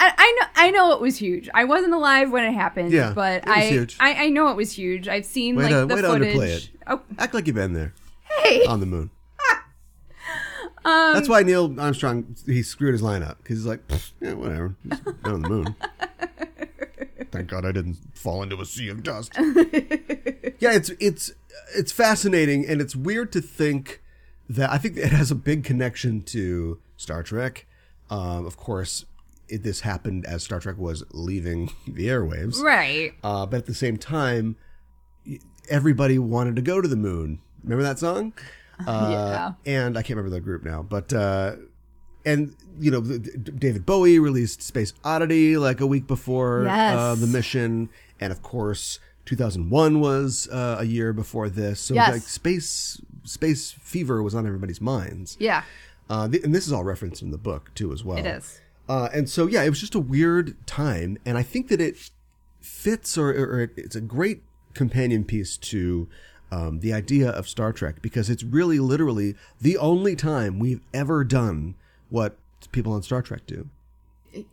[0.02, 1.50] I, I know I know it was huge.
[1.54, 3.86] I wasn't alive when it happened, Yeah, but I.
[4.00, 5.10] I I know it was huge.
[5.10, 6.72] I've seen Way like to- the footage.
[6.88, 7.94] Oh, Act like you've been there
[8.44, 8.64] hey.
[8.66, 9.10] on the moon.
[10.86, 13.82] Um, That's why Neil Armstrong he screwed his line up because he's like,
[14.22, 14.76] yeah, whatever,
[15.26, 15.76] on the moon.
[17.40, 19.32] Thank God I didn't fall into a sea of dust.
[19.38, 21.32] yeah, it's it's
[21.74, 24.02] it's fascinating, and it's weird to think
[24.50, 27.66] that I think it has a big connection to Star Trek.
[28.10, 29.06] Um, of course,
[29.48, 33.14] it, this happened as Star Trek was leaving the airwaves, right.
[33.24, 34.58] uh, but at the same time,
[35.70, 37.40] everybody wanted to go to the moon.
[37.64, 38.34] Remember that song?
[38.88, 39.52] Uh, Yeah.
[39.66, 41.58] And I can't remember the group now, but uh,
[42.26, 46.96] and you know, David Bowie released Space Oddity like a week before Yes.
[46.98, 47.90] uh, the mission,
[48.22, 51.80] and of course, 2001 was uh, a year before this.
[51.82, 52.12] So Yes.
[52.12, 55.36] like space space fever was on everybody's minds.
[55.40, 55.64] Yeah,
[56.10, 58.18] Uh, th- and this is all referenced in the book too, as well.
[58.18, 58.60] it is.
[58.88, 62.10] Uh, and so, yeah, it was just a weird time, and I think that it
[62.60, 64.42] fits, or, or it- it's a great
[64.74, 66.08] companion piece to
[66.52, 71.24] um, the idea of Star Trek because it's really, literally the only time we've ever
[71.24, 71.76] done
[72.10, 72.38] what
[72.72, 73.70] people on Star Trek do.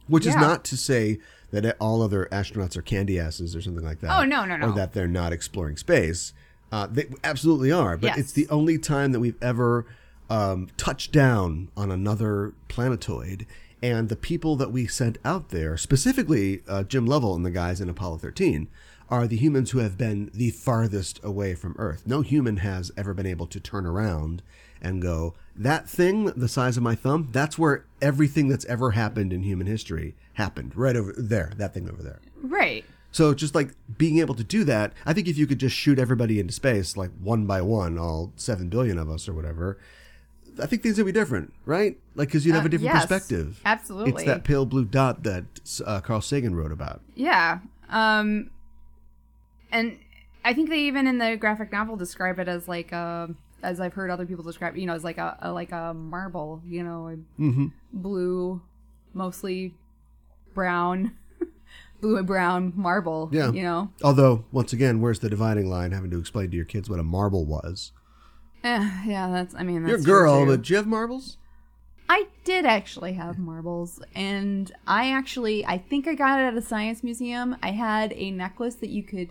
[0.06, 1.18] Which is not to say
[1.50, 4.18] that all other astronauts are candy asses or something like that.
[4.18, 4.68] Oh, no, no, no.
[4.68, 6.32] Or that they're not exploring space.
[6.72, 8.18] Uh, they absolutely are, but Yes.
[8.18, 9.86] it's the only time that we've ever
[10.28, 13.46] um, touched down on another planetoid.
[13.82, 17.80] And the people that we sent out there, specifically uh, Jim Lovell and the guys
[17.80, 18.68] in Apollo 13,
[19.08, 22.02] are the humans who have been the farthest away from Earth.
[22.06, 24.42] No human has ever been able to turn around
[24.80, 29.32] and go, that thing the size of my thumb, that's where everything that's ever happened
[29.32, 32.20] in human history happened, right over there, that thing over there.
[32.42, 32.84] Right.
[33.10, 35.98] So just like being able to do that, I think if you could just shoot
[35.98, 39.78] everybody into space, like one by one, all seven billion of us or whatever,
[40.60, 41.98] I think things would be different, right?
[42.14, 43.60] Like because you'd have Uh, a different yes, perspective.
[43.64, 44.12] absolutely.
[44.12, 45.44] it's that pale blue dot that
[45.84, 47.00] uh, Carl Sagan wrote about.
[47.14, 47.58] Yeah.
[47.90, 48.50] Um
[49.72, 49.98] and
[50.44, 53.30] I think they even in the graphic novel describe it as like a
[53.62, 56.62] as I've heard other people describe, you know, as like a, a like a marble,
[56.66, 57.66] you know, a Mm-hmm.
[57.92, 58.60] blue,
[59.12, 59.74] mostly
[60.54, 61.12] brown,
[62.00, 63.28] blue and brown marble.
[63.32, 63.50] Yeah.
[63.50, 65.92] You know, Although, once again, where's the dividing line?
[65.92, 67.92] Having to explain to your kids what a marble was.
[68.64, 69.54] Eh, yeah, that's.
[69.54, 70.50] I mean, that's You're a true, girl, too.
[70.52, 71.36] but do you have marbles?
[72.08, 76.62] I did actually have marbles, and I actually, I think I got it at a
[76.62, 77.56] science museum.
[77.62, 79.30] I had a necklace that you could,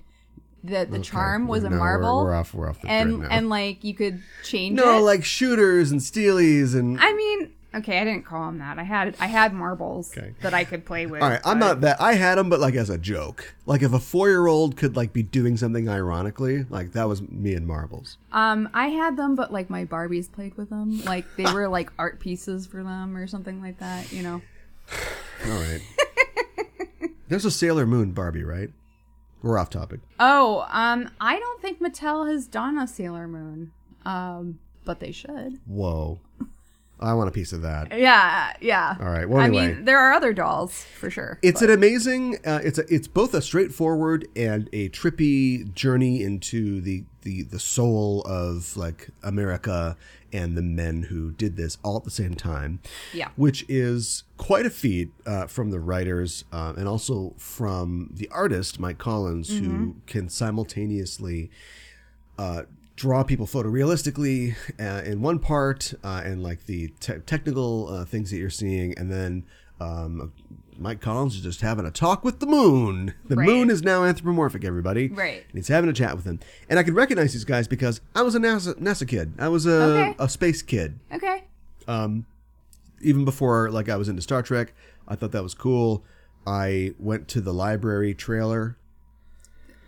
[0.64, 2.24] the the charm was a No, we're- marble.
[2.26, 2.54] We're, off.
[2.54, 5.02] We're off the and and like you could change no, it.
[5.02, 7.00] like shooters and steelies and.
[7.00, 8.80] I mean, okay, I didn't call them that.
[8.80, 10.34] I had I had marbles Okay.
[10.42, 11.22] that I could play with.
[11.22, 12.00] All right, I'm not that.
[12.02, 13.56] I had them, but like as a joke.
[13.66, 17.22] Like if a four year old could like be doing something ironically, like that was
[17.22, 18.18] me and marbles.
[18.32, 21.04] Um, I had them, but like my Barbies played with them.
[21.04, 24.12] Like they were like art pieces for them or something like that.
[24.12, 24.42] You know.
[25.46, 25.82] All right.
[27.28, 28.70] There's a Sailor Moon Barbie, right?
[29.42, 30.00] We're off topic.
[30.20, 33.72] Oh, um, I don't think Mattel has done a Sailor Moon.
[34.06, 35.60] Um, but they should.
[35.66, 36.20] Whoa.
[37.00, 37.98] I want a piece of that.
[37.98, 38.96] Yeah, yeah.
[39.00, 41.40] All right, well, I mean, there are other dolls for sure.
[41.42, 42.38] It's but- an amazing.
[42.46, 42.86] Uh, it's a.
[42.94, 49.10] It's both a straightforward and a trippy journey into the the the soul of like
[49.24, 49.98] America
[50.32, 52.80] and the men who did this all at the same time.
[53.14, 53.30] Yeah.
[53.38, 58.80] which is quite a feat uh, from the writers uh, and also from the artist
[58.80, 61.50] Mike Collins, who can simultaneously
[62.38, 62.64] uh,
[62.96, 68.32] draw people photorealistically uh, in one part uh, and like the te- technical uh, things
[68.32, 69.44] that you're seeing and then
[69.82, 70.32] um,
[70.78, 73.46] mike collins is just having a talk with the moon the Right.
[73.48, 75.44] moon is now anthropomorphic everybody Right.
[75.48, 78.22] and he's having a chat with him and i could recognize these guys because i
[78.22, 80.16] was a nasa, NASA kid i was a, Okay.
[80.20, 81.44] a space kid okay.
[81.90, 82.26] um,
[83.02, 84.74] even before like i was into star trek
[85.08, 86.04] i thought that was cool
[86.48, 88.78] i went to the library trailer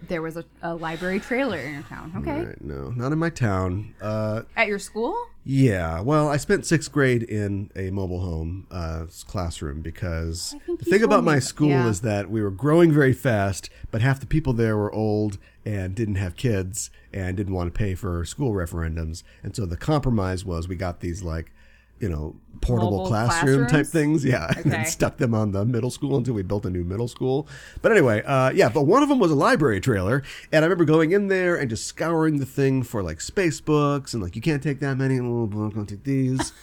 [0.07, 2.13] There was a, a library trailer in your town.
[2.17, 2.45] Okay.
[2.45, 5.15] Right, no not in my town uh, At your school?
[5.49, 11.03] Yeah, well, I spent sixth grade in a mobile home uh, classroom because the thing
[11.03, 11.87] about my school yeah.
[11.87, 15.95] is that we were growing very fast, but half the people there were old and
[15.95, 19.23] didn't have kids and didn't want to pay for school referendums.
[19.41, 21.51] And so the compromise was we got these like,
[21.99, 24.25] you know, portable classroom type things.
[24.25, 24.47] Yeah.
[24.57, 27.47] And then stuck them on the middle school until we built a new middle school.
[27.81, 30.23] But anyway, uh, yeah, but one of them was a library trailer.
[30.51, 34.13] And I remember going in there and just scouring the thing for like space books
[34.13, 35.19] and like, you can't take that many.
[35.19, 36.53] Oh, I'm going to take these.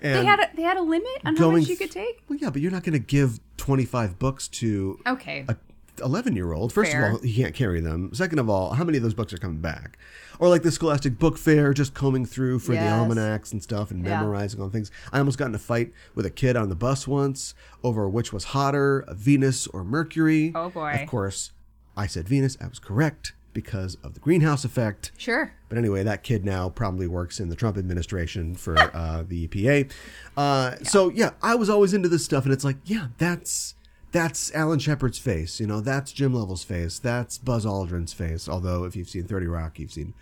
[0.00, 2.22] And They had a, they had a limit on how much you could take?
[2.28, 5.44] Well, yeah, but you're not going to give 25 books to Okay.
[5.48, 5.56] a
[6.02, 6.72] 11 year old.
[6.72, 7.08] First Fair.
[7.08, 8.12] of all, he can't carry them.
[8.14, 9.98] Second of all, how many of those books are coming back?
[10.38, 14.04] Or like the Scholastic Book Fair, just combing through for the almanacs and stuff and
[14.04, 14.20] Yeah.
[14.20, 14.90] memorizing on things.
[15.12, 18.32] I almost got in a fight with a kid on the bus once over which
[18.32, 20.52] was hotter, Venus or Mercury.
[20.54, 20.98] Oh, boy.
[21.02, 21.52] Of course,
[21.96, 22.56] I said Venus.
[22.60, 25.12] I was correct because of the greenhouse effect.
[25.18, 25.52] Sure.
[25.68, 29.92] But anyway, that kid now probably works in the Trump administration for uh, the EPA.
[30.36, 33.74] Uh, So yeah, I was always into this stuff, and it's like, yeah, that's
[34.12, 35.58] that's Alan Shepard's face.
[35.58, 36.98] You know, that's Jim Lovell's face.
[36.98, 38.48] That's Buzz Aldrin's face.
[38.48, 40.14] Although, if you've seen 30 Rock, you've seen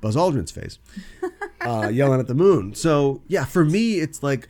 [0.00, 0.78] Buzz Aldrin's face
[1.60, 2.74] uh, yelling at the moon.
[2.74, 4.48] So, yeah, for me, it's like,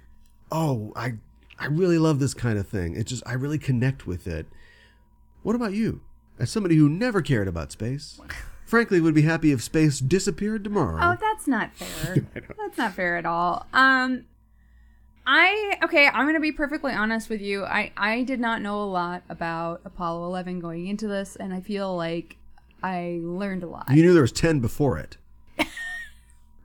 [0.50, 1.14] oh, I,
[1.58, 2.96] I really love this kind of thing.
[2.96, 4.46] It just, I really connect with it.
[5.42, 6.00] What about you?
[6.38, 8.20] As somebody who never cared about space,
[8.66, 10.98] frankly, would be happy if space disappeared tomorrow.
[11.00, 12.26] Oh, that's not fair.
[12.58, 13.66] that's not fair at all.
[13.72, 14.24] Um
[15.26, 17.64] I okay, I'm going to be perfectly honest with you.
[17.64, 21.60] I I did not know a lot about Apollo 11 going into this and I
[21.60, 22.36] feel like
[22.82, 23.86] I learned a lot.
[23.90, 25.16] you knew there was 10 before it.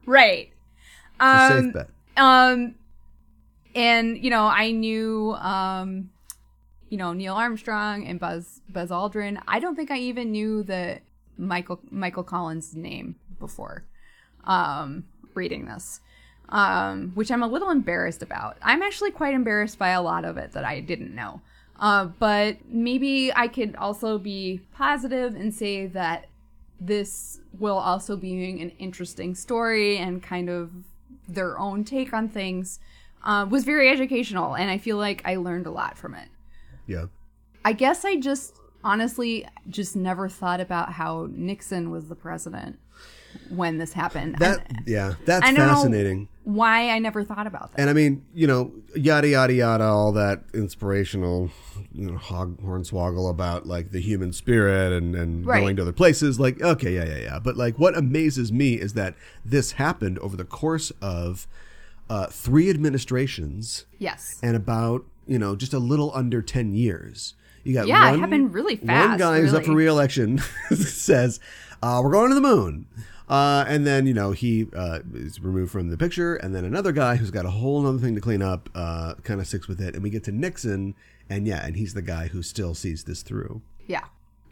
[0.06, 0.52] right.
[0.52, 1.90] It's Um safe bet.
[2.18, 2.76] um
[3.74, 6.12] and you know, I knew um
[6.90, 9.42] you know, Neil Armstrong and Buzz Buzz Aldrin.
[9.48, 11.00] I don't think I even knew the
[11.38, 13.86] Michael Michael Collins name before
[14.44, 16.02] um reading this.
[16.52, 18.58] Um which I'm a little embarrassed about.
[18.62, 21.42] I'm actually quite embarrassed by a lot of it that I didn't know.
[21.80, 26.28] Uh but maybe I could also be positive and say that
[26.80, 30.72] this will also be an interesting story and kind of
[31.28, 32.80] their own take on things
[33.24, 36.28] uh, was very educational and i feel like i learned a lot from it
[36.88, 37.06] Yeah.
[37.64, 42.80] i guess i just honestly just never thought about how nixon was the president
[43.50, 46.28] when this happened That, And yeah, that's I fascinating.
[46.44, 50.12] why i never thought about that And I mean, you know, yada yada yada, all
[50.14, 51.52] that inspirational,
[51.94, 55.60] you know, hog hornswoggle about like the human spirit and and Right.
[55.62, 56.40] going to other places.
[56.40, 57.40] Like, okay, yeah, yeah, yeah.
[57.40, 59.16] But like, what amazes me is that
[59.46, 61.48] this happened over the course of
[62.10, 67.36] uh, three administrations yes and about you know just a little under ten years.
[67.64, 69.10] You got Yeah, it one, happened really fast.
[69.10, 69.84] One guy who's up for really.
[69.84, 70.40] re-election
[70.76, 71.40] says,
[71.84, 72.88] uh, "We're going to the moon,"
[73.32, 76.92] uh, and then you know he uh, is removed from the picture, and then another
[76.92, 79.80] guy who's got a whole other thing to clean up, uh, kind of sticks with
[79.80, 80.94] it, and we get to Nixon,
[81.30, 83.62] and yeah, and he's the guy who still sees this through.
[83.88, 84.04] yeah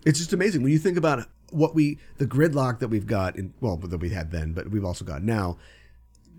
[0.05, 3.53] It's just amazing when you think about what we the gridlock that we've got in
[3.59, 5.57] well that we had then, but we've also got now.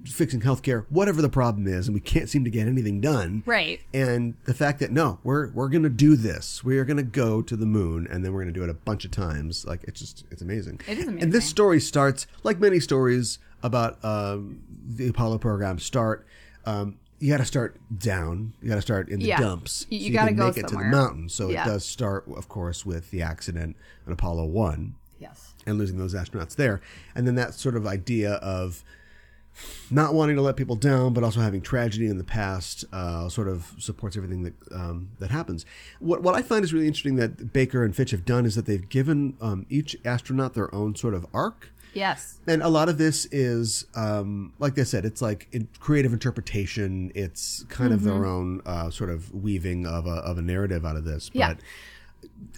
[0.06, 3.42] Fixing healthcare, whatever the problem is, and we can't seem to get anything done.
[3.44, 3.80] Right.
[3.92, 6.64] And the fact that no we're we're gonna do this.
[6.64, 9.04] We are gonna go to the moon and then we're gonna do it a bunch
[9.04, 9.66] of times.
[9.66, 10.80] Like it's just it's amazing.
[10.88, 11.22] It is amazing.
[11.24, 16.26] and this story starts like many stories about um, the apollo program start
[16.64, 18.54] um, you got to start down.
[18.62, 19.40] You got to start in the Yeah.
[19.40, 21.28] dumps You- you gotta go make it to the mountain.
[21.28, 21.64] So Yeah.
[21.64, 23.76] it does start of course with the accident
[24.06, 25.52] on apollo 1 yes.
[25.66, 26.80] and losing those astronauts there.
[27.14, 28.82] And then that sort of idea of
[29.90, 33.48] not wanting to let people down, but also having tragedy in the past, uh, sort
[33.48, 35.66] of supports everything that um, that happens.
[35.98, 38.66] What what I find is really interesting that Baker and Fitch have done is that
[38.66, 41.72] they've given um, each astronaut their own sort of arc.
[41.92, 46.12] yes And a lot of this is, um, like I said, it's like in creative
[46.12, 47.10] interpretation.
[47.16, 50.94] It's kind of their own uh, sort of weaving of a, of a narrative out
[50.96, 51.30] of this.
[51.30, 51.54] But Yeah.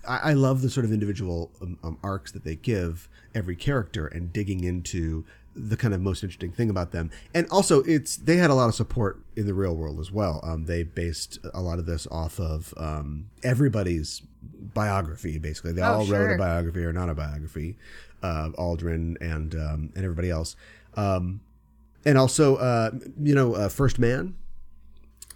[0.06, 4.06] I, I love the sort of individual um, um, arcs that they give every character
[4.06, 5.24] and digging into
[5.54, 7.10] the kind of most interesting thing about them.
[7.34, 10.40] And also, it's they had a lot of support in the real world as well.
[10.42, 15.38] Um, they based a lot of this off of um, everybody's biography.
[15.38, 17.76] Basically, they Oh, all wrote a biography or not a biography
[18.22, 20.56] of Aldrin and um, and everybody else.
[20.94, 21.40] Um,
[22.04, 22.90] and also, uh,
[23.20, 24.34] you know, uh, First Man,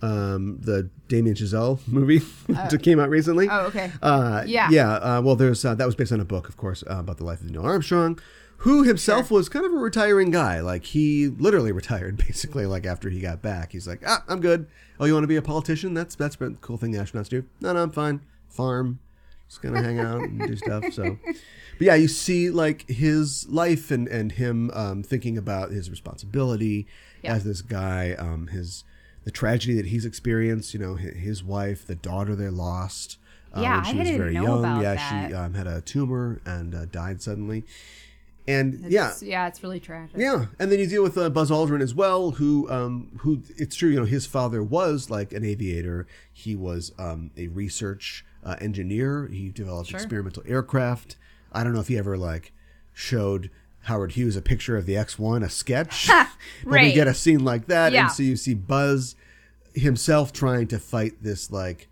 [0.02, 2.18] um, the Damien Chazelle movie
[2.48, 3.48] that came out recently.
[3.50, 4.68] oh okay Uh, Yeah.
[4.70, 4.92] yeah.
[4.94, 7.24] Uh, well, there's uh, that was based on a book, of course, uh, about the
[7.24, 8.18] life of Neil Armstrong,
[8.58, 10.60] who himself was kind of a retiring guy.
[10.60, 12.66] Like he literally retired, basically.
[12.66, 14.66] Like after he got back, he's like, "Ah, I'm good.
[15.00, 15.94] Oh, you want to be a politician?
[15.94, 17.44] That's that's a cool thing the astronauts do.
[17.60, 18.20] No, no, I'm fine.
[18.48, 18.98] Farm,
[19.48, 21.36] just gonna hang out and do stuff." So, but
[21.84, 26.86] yeah, you see like his life and and him um, thinking about his responsibility
[27.22, 27.34] Yeah.
[27.34, 28.84] as this guy, um, his
[29.26, 30.72] the tragedy that he's experienced.
[30.72, 33.18] You know, his, wife, the daughter they lost.
[33.54, 34.64] Uh, Yeah, when she I was very young.
[34.82, 35.28] yeah, that.
[35.28, 37.64] she um, had a tumor and uh, died suddenly.
[38.48, 41.50] And yeah, It's- yeah it's really tragic yeah, and then you deal with uh, Buzz
[41.50, 45.44] Aldrin as well, who, um, who it's true, you know, his father was like an
[45.44, 46.06] aviator.
[46.32, 49.26] He was um, a research uh, engineer.
[49.32, 49.98] He developed Sure.
[49.98, 51.16] experimental aircraft.
[51.52, 52.52] I don't know if he ever like
[52.92, 53.50] showed
[53.86, 56.06] Howard Hughes a picture of the X one, a sketch.
[56.08, 56.28] but
[56.64, 56.94] we Right.
[56.94, 58.02] get a scene like that, Yeah.
[58.04, 59.16] and so you see Buzz
[59.74, 61.88] himself trying to fight this like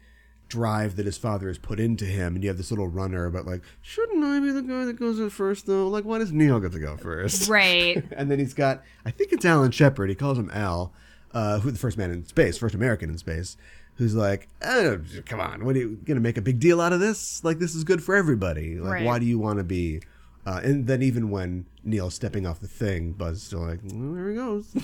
[0.49, 3.45] drive that his father has put into him and you have this little runner but
[3.45, 6.61] like shouldn't i be the guy that goes in first though like why does neil
[6.61, 10.09] get to go first right and then he's got I think it's Alan Shepard.
[10.11, 10.93] He calls him Al,
[11.33, 13.57] uh, who the first man in space, first American in space,
[13.97, 17.01] who's like, oh, come on, what are you gonna make a big deal out of
[17.01, 17.43] this?
[17.45, 18.77] Like this is good for everybody.
[18.79, 19.05] Like Right.
[19.05, 20.01] why do you want to be?
[20.47, 24.15] Uh, and then even when Neil's stepping off the thing, Buzz is still like, well,
[24.15, 24.75] there he goes.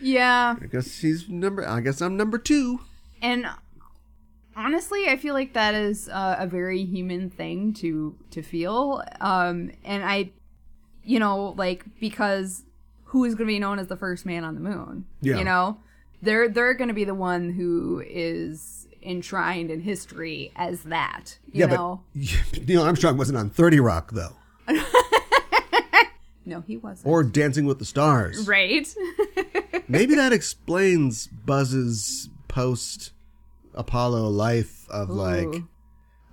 [0.00, 1.66] yeah I guess he's number.
[1.66, 2.80] I guess I'm number two.
[3.20, 3.46] and
[4.56, 9.02] honestly, I feel like that is uh, a very human thing to to feel.
[9.20, 10.30] Um, and I,
[11.04, 12.64] you know, like because
[13.04, 15.06] who is going to be known as the first man on the moon?
[15.20, 15.38] Yeah.
[15.38, 15.78] You know,
[16.22, 21.38] they're they're going to be the one who is enshrined in history as that.
[21.52, 24.36] You yeah, know, but Neil Armstrong wasn't on Thirty Rock though,
[26.44, 27.06] no, he wasn't.
[27.06, 28.46] or Dancing with the Stars.
[28.48, 28.86] right.
[29.88, 33.12] Maybe that explains Buzz's post
[33.74, 35.62] Apollo life of like,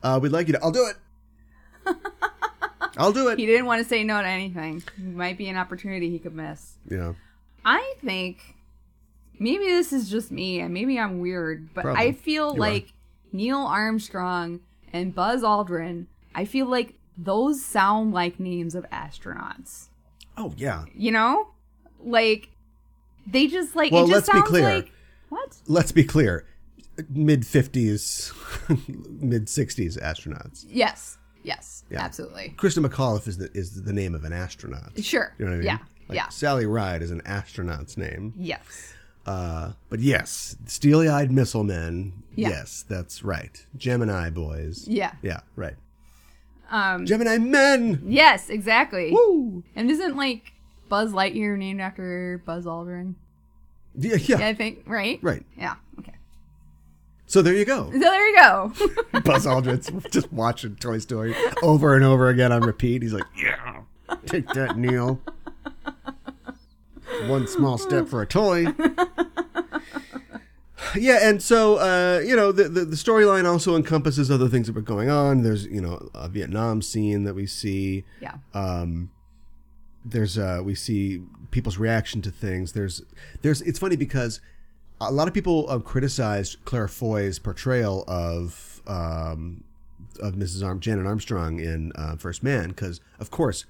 [0.03, 0.63] uh, we'd like you to.
[0.63, 1.95] I'll do it.
[2.97, 3.39] I'll do it.
[3.39, 4.83] he didn't want to say no to anything.
[4.97, 6.73] Might be an opportunity he could miss.
[6.89, 7.13] Yeah.
[7.63, 8.55] I think
[9.37, 12.07] maybe this is just me and maybe I'm weird, but Probably.
[12.07, 12.69] I feel You are.
[12.69, 12.93] like
[13.31, 14.59] Neil Armstrong
[14.91, 19.89] and Buzz Aldrin, I feel like those sound like names of astronauts.
[20.37, 20.85] Oh yeah.
[20.95, 21.49] You know?
[22.01, 22.49] Like
[23.27, 24.63] they just like Well, it just let's be clear.
[24.75, 24.91] like
[25.29, 25.57] what?
[25.67, 26.45] Let's be clear.
[27.09, 28.33] Mid fifties,
[29.07, 30.65] mid sixties astronauts.
[30.67, 31.17] Yes.
[31.43, 31.83] Yes.
[31.89, 32.01] Yeah.
[32.03, 32.53] Absolutely.
[32.57, 34.91] Christa McAuliffe is the is the name of an astronaut.
[35.03, 35.33] Sure.
[35.37, 35.65] You know what I mean?
[35.67, 35.77] Yeah.
[36.07, 36.29] Like, yeah.
[36.29, 38.33] Sally Ride is an astronaut's name.
[38.37, 38.93] Yes.
[39.25, 42.13] Uh, but yes, steely eyed missile men.
[42.35, 42.49] Yeah.
[42.49, 43.63] Yes, that's right.
[43.77, 44.87] Gemini boys.
[44.87, 45.11] Yeah.
[45.21, 45.75] Yeah, right.
[46.69, 48.01] Um Gemini men.
[48.05, 49.11] Yes, exactly.
[49.11, 49.63] Woo!
[49.75, 50.53] And isn't like
[50.87, 53.15] Buzz Lightyear named after Buzz Aldrin?
[53.95, 54.39] Yeah, yeah.
[54.39, 55.19] Yeah, I think, right?
[55.21, 55.43] Right.
[55.57, 55.75] Yeah.
[55.99, 56.13] Okay.
[57.25, 57.91] So there you go.
[57.91, 58.73] So there you go.
[59.23, 63.01] Buzz Aldrin's just watching Toy Story over and over again on repeat.
[63.01, 63.81] He's like, "Yeah,
[64.25, 65.19] take that, Neil.
[67.27, 68.67] One small step for a toy."
[70.95, 74.73] Yeah, and so uh, you know the the, the storyline also encompasses other things that
[74.73, 75.43] were going on.
[75.43, 78.05] There's you know a Vietnam scene that we see.
[78.21, 78.35] yeah.
[78.53, 79.11] Um,
[80.05, 81.21] there's uh, we see
[81.51, 82.73] people's reaction to things.
[82.73, 83.01] There's
[83.41, 84.41] there's it's funny because
[85.01, 89.63] a lot of people uh, criticized Claire Foy's portrayal of um,
[90.21, 90.65] of Mrs.
[90.65, 93.65] Arm Janet Armstrong in uh, First Man because of course.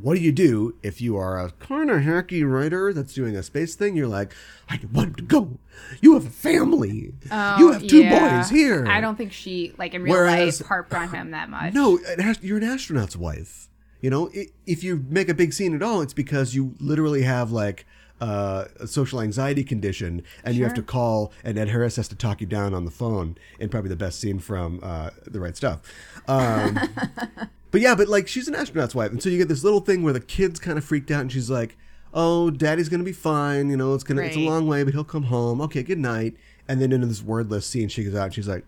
[0.00, 3.42] What do you do if you are a kind of hacky writer that's doing a
[3.42, 3.94] space thing?
[3.96, 4.34] You're like,
[4.68, 5.58] I want him to go.
[6.00, 7.12] You have a family.
[7.58, 8.38] you have two Yeah.
[8.40, 8.86] boys here.
[8.88, 11.74] I don't think she, like in real Whereas- life, harped on him that much.
[11.74, 12.00] No,
[12.40, 13.68] you're an astronaut's wife.
[14.00, 14.30] You know,
[14.66, 17.86] if you make a big scene at all, it's because you literally have like
[18.20, 22.14] uh, a social anxiety condition, and you have to call, and Ed Harris has to
[22.16, 23.36] talk you down on the phone.
[23.60, 25.80] In probably the best scene from uh, The Right Stuff.
[26.28, 26.78] Um,
[27.72, 30.04] but yeah, but like she's an astronaut's wife, and so you get this little thing
[30.04, 31.76] where the kid's kind of freaked out, and she's like,
[32.14, 33.68] "Oh, Daddy's gonna be fine.
[33.70, 34.48] You know, it's gonna it's a Right.
[34.48, 35.60] long way, but he'll come home.
[35.62, 36.36] Okay, good night."
[36.68, 38.64] And then into this wordless scene, she goes out, and she's like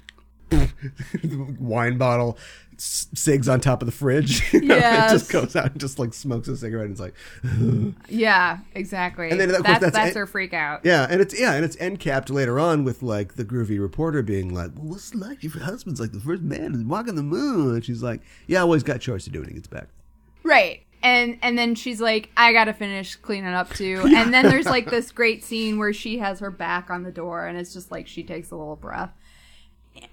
[1.58, 2.36] wine bottle
[2.78, 4.42] cigs on top of the fridge.
[4.52, 5.10] You know, Yes.
[5.10, 7.14] it just goes out and just like smokes a cigarette and it's like
[8.08, 9.30] Yeah, exactly.
[9.30, 10.80] And then, of course, that's, that's that's, it- her freak out.
[10.84, 14.22] yeah, and it's yeah, and it's end capped later on with like the groovy reporter
[14.22, 17.22] being like, "Well, what's it like your husband's like the first man is walking the
[17.22, 19.88] moon?" And she's like, "Yeah, I he's got chores to do when he gets back."
[20.42, 20.82] Right.
[21.02, 24.02] And and then she's like, I gotta finish cleaning up too.
[24.14, 27.46] And then there's like this great scene where she has her back on the door
[27.46, 29.10] and it's just like she takes a little breath.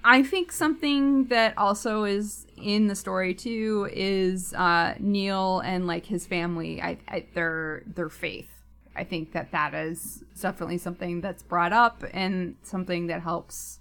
[0.04, 6.06] I think something that also is in the story too is uh, Neil and like
[6.06, 6.82] his family.
[6.82, 8.50] I, I their their faith.
[8.96, 13.80] I think that that is definitely something that's brought up and something that helps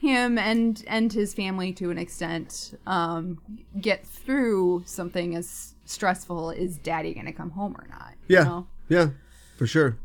[0.00, 3.38] him and and his family to an extent um,
[3.80, 8.14] get through something as stressful as Daddy going to come home or not.
[8.28, 8.66] Yeah, know?
[8.88, 9.10] yeah,
[9.56, 9.98] for sure.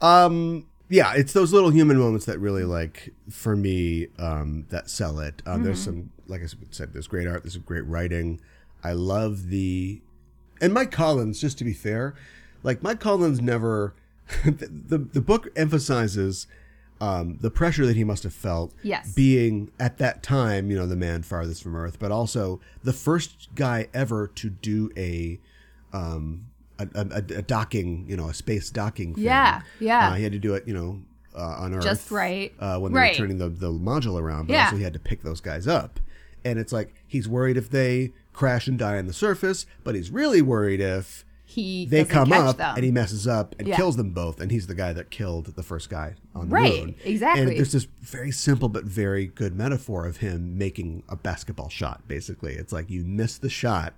[0.00, 5.18] Um, yeah, it's those little human moments that really like for me um, that sell
[5.20, 5.42] it.
[5.46, 7.42] Um, There's some, like I said, there's great art.
[7.42, 8.40] There's great writing.
[8.82, 10.00] I love the,
[10.60, 11.40] and Mike Collins.
[11.40, 12.14] Just to be fair,
[12.62, 13.94] like Mike Collins never.
[14.44, 16.46] the, the the book emphasizes
[17.00, 19.12] um, the pressure that he must have felt Yes.
[19.12, 23.48] being at that time, you know, the man farthest from Earth, but also the first
[23.54, 25.38] guy ever to do a
[25.92, 26.46] um,
[26.78, 29.14] a, a, a docking, you know, a space docking.
[29.14, 29.24] Thing.
[29.24, 30.10] Yeah, yeah.
[30.10, 31.00] Uh, he had to do it, you know,
[31.36, 32.52] uh, on Earth Just right.
[32.58, 33.12] uh, when they Right.
[33.12, 34.64] were turning the the module around, but Yeah.
[34.64, 36.00] also he had to pick those guys up.
[36.44, 40.10] And it's like he's worried if they crash and die on the surface, but he's
[40.10, 42.74] really worried if He they come up them.
[42.76, 43.76] and he messes up and Yeah.
[43.76, 46.80] kills them both, and he's the guy that killed the first guy on the Right,
[46.86, 46.94] moon.
[47.04, 47.42] exactly.
[47.42, 52.02] And there's this very simple but very good metaphor of him making a basketball shot.
[52.08, 53.94] Basically, it's like you miss the shot,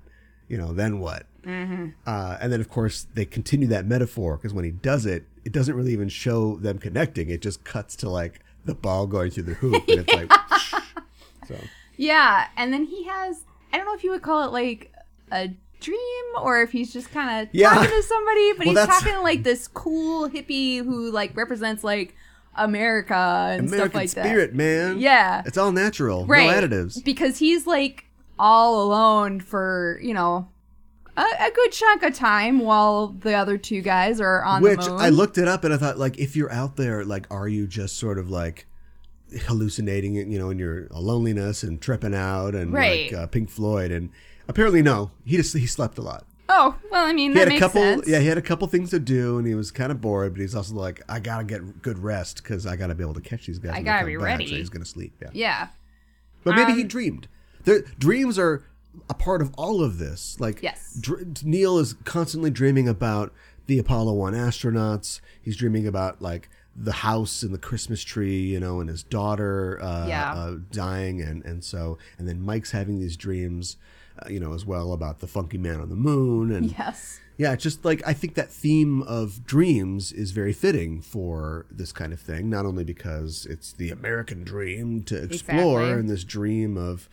[0.48, 1.26] you know, then what?
[1.44, 1.88] Mm-hmm.
[2.06, 5.52] Uh, and then of course they continue that metaphor because when he does it, it
[5.52, 7.30] doesn't really even show them connecting.
[7.30, 10.32] It just cuts to like the ball going through the hoop, and it's like.
[11.48, 11.54] so
[11.96, 13.42] Yeah, and then he has
[13.72, 14.92] I don't know if you would call it like
[15.30, 15.48] a
[15.80, 17.70] dream or if he's just kind of Yeah.
[17.74, 21.36] talking to somebody, but Well, he's that's- talking to like this cool hippie who like
[21.36, 22.14] represents like
[22.54, 24.24] America and American stuff like that.
[24.24, 24.98] spirit, man.
[24.98, 25.42] Yeah.
[25.44, 26.26] It's all natural.
[26.26, 26.46] Right.
[26.46, 27.04] No additives.
[27.04, 28.05] Because he's like
[28.38, 30.48] all alone for, you know,
[31.16, 34.90] a, a good chunk of time while the other two guys are on Which the
[34.90, 35.00] moon.
[35.00, 37.66] I looked it up and I thought, like, if you're out there, like, are you
[37.66, 38.66] just sort of like
[39.46, 43.10] hallucinating it, you know, in your loneliness and tripping out and Right.
[43.12, 43.90] like uh, Pink Floyd?
[43.90, 44.10] And
[44.48, 45.10] apparently, no.
[45.24, 46.24] He just he slept a lot.
[46.48, 48.06] Oh, well, I mean, He had a couple, sense.
[48.08, 50.32] yeah, he had a couple things to do, and he was kind of bored.
[50.34, 53.20] But he's also like, I gotta get good rest because I gotta be able to
[53.20, 53.72] catch these guys.
[53.74, 54.46] I gotta be back, ready.
[54.46, 55.12] So he's gonna sleep.
[55.20, 55.68] Yeah, Yeah.
[56.44, 57.28] but maybe he Um, dreamed.
[57.66, 58.64] Their dreams are
[59.10, 60.38] a part of all of this.
[60.40, 60.96] Like, Yes.
[60.98, 63.32] dr- Neil is constantly dreaming about
[63.66, 65.20] the Apollo One astronauts.
[65.42, 69.78] He's dreaming about like the house and the Christmas tree, you know, and his daughter
[69.82, 70.32] uh, Yeah.
[70.34, 73.76] uh, dying, and and so and then Mike's having these dreams,
[74.20, 77.18] uh, you know, as well about the funky man on the moon, and Yes.
[77.38, 81.92] yeah, it's just like I think that theme of dreams is very fitting for this
[81.92, 82.48] kind of thing.
[82.48, 86.00] Not only because it's the American dream to explore Exactly.
[86.00, 87.08] and this dream of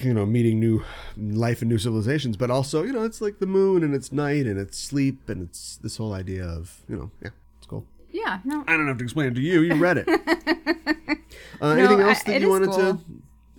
[0.00, 0.84] you know meeting new
[1.16, 4.46] life and new civilizations, but also you know it's like the moon and it's night
[4.46, 7.86] and it's sleep and it's this whole idea of you know yeah, it's cool.
[8.10, 8.40] Yeah.
[8.44, 8.64] No.
[8.66, 9.60] I don't have to explain it to you.
[9.60, 10.08] You read it.
[11.62, 12.94] uh, anything else that it you wanted cool.
[12.94, 12.98] to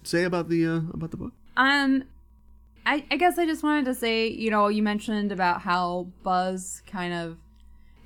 [0.03, 1.31] say about the uh, about the book?
[1.57, 2.03] Um,
[2.85, 6.81] I, I guess I just wanted to say, you know, you mentioned about how Buzz
[6.87, 7.37] kind of,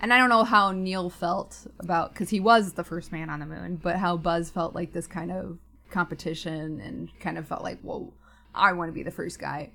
[0.02, 3.40] and I don't know how Neil felt about, because he was the first man on
[3.40, 5.58] the moon, but how Buzz felt like this kind of
[5.96, 8.14] competition and kind of felt like, whoa,
[8.54, 9.72] I want to be the first guy.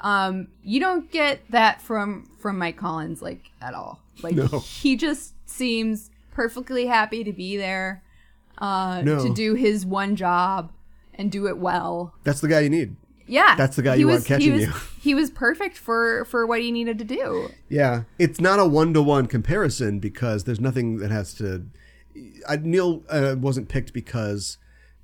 [0.00, 4.00] Um, you don't get that from from Mike Collins like at all.
[4.22, 4.46] Like No.
[4.46, 8.02] he just seems perfectly happy to be there,
[8.58, 9.24] uh, No.
[9.24, 10.70] to do his one job
[11.14, 12.14] and do it well.
[12.24, 12.96] That's the guy you need.
[13.26, 14.72] Yeah, That's the guy he you want catching he was, you.
[15.02, 17.48] He was perfect for for what he needed to do.
[17.68, 21.66] Yeah, it's not a one to one comparison because there's nothing that has to.
[22.48, 24.58] I, Neil uh, wasn't picked because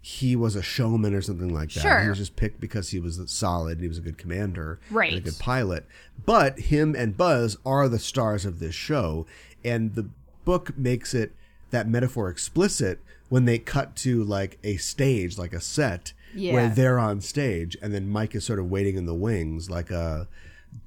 [0.08, 1.80] he was a showman or something like that.
[1.80, 2.00] Sure.
[2.02, 3.72] He was just picked because he was solid.
[3.72, 5.84] and He was a good commander, and a good pilot.
[6.24, 9.26] But him and Buzz are the stars of this show,
[9.62, 10.08] and the
[10.46, 11.32] book makes it
[11.72, 16.98] that metaphor explicit when they cut to like a stage, like a set, where they're
[16.98, 20.26] on stage, and then Mike is sort of waiting in the wings, like a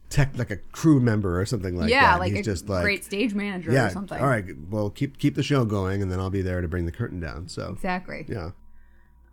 [0.09, 1.91] tech, like a crew member or something like that.
[1.91, 4.19] yeah, like He's a just like great stage manager yeah, or something.
[4.19, 4.45] all right.
[4.67, 7.19] Well, keep keep the show going, and then I'll be there to bring the curtain
[7.19, 7.49] down.
[7.49, 8.25] So exactly.
[8.27, 8.51] yeah,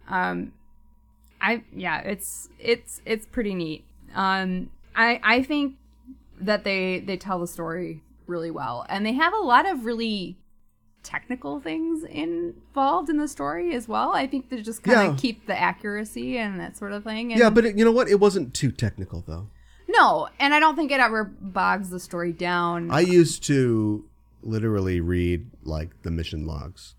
[0.09, 0.53] Um,
[1.41, 3.85] I yeah, it's it's it's pretty neat.
[4.15, 5.77] Um, I I think
[6.41, 10.37] that they they tell the story really well, and they have a lot of really
[11.05, 14.13] technical things involved in the story as well.
[14.15, 15.21] I think they just kind of Yeah.
[15.21, 17.33] keep the accuracy and that sort of thing.
[17.33, 17.51] And yeah.
[17.51, 18.09] But it, you know what?
[18.09, 19.49] It wasn't too technical though.
[19.89, 22.91] no, and I don't think it ever bogs the story down.
[22.91, 24.05] I used to
[24.43, 26.95] literally read like the mission logs.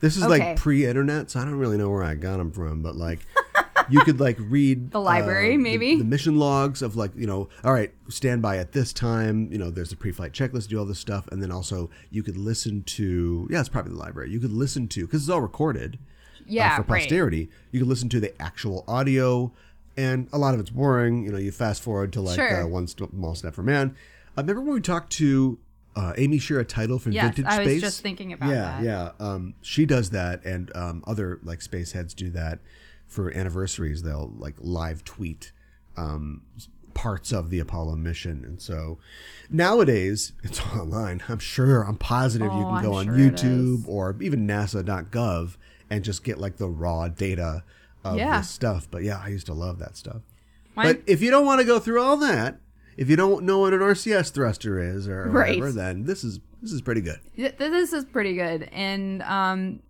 [0.00, 0.48] This is Okay.
[0.50, 3.20] like pre-internet, so I don't really know where I got them from, but like
[3.88, 5.96] you could like read The library, uh, maybe?
[5.96, 9.48] the, mission logs of like you know, all right, stand by at this time.
[9.50, 12.36] You know, there's a pre-flight checklist, do all this stuff, and then also you could
[12.36, 14.30] listen to yeah, it's probably the library.
[14.30, 15.98] You could listen to because it's all recorded.
[16.46, 17.00] yeah, uh, for right.
[17.02, 17.48] posterity.
[17.72, 19.52] You could listen to the actual audio,
[19.96, 21.24] and a lot of it's boring.
[21.24, 22.64] You know, you fast forward to like Sure.
[22.64, 23.96] uh, one small step for man.
[24.36, 25.58] I remember when we talked to
[25.96, 27.80] uh, Amy Shira Teitel from Yes, Vintage I was Space.
[27.80, 28.82] just thinking about yeah, that.
[28.84, 32.58] Yeah, Um, she does that, and um, other like space heads do that
[33.08, 34.02] for anniversaries.
[34.02, 35.52] They'll like live tweet
[35.96, 36.42] um,
[36.94, 38.98] parts of the Apollo mission, and so
[39.50, 41.22] nowadays it's online.
[41.28, 45.56] I'm sure, I'm positive you Oh, can go I'm on sure YouTube or even NASA.gov
[45.90, 47.62] and just get like the raw data
[48.04, 48.38] of Yeah.
[48.38, 48.86] this stuff.
[48.90, 50.22] But yeah, I used to love that stuff.
[50.74, 52.58] Mine- but if you don't want to go through all that,
[52.96, 55.58] if you don't know what an RCS thruster is or Right.
[55.58, 57.20] whatever, then this is this is pretty good.
[57.36, 59.80] This is pretty good and um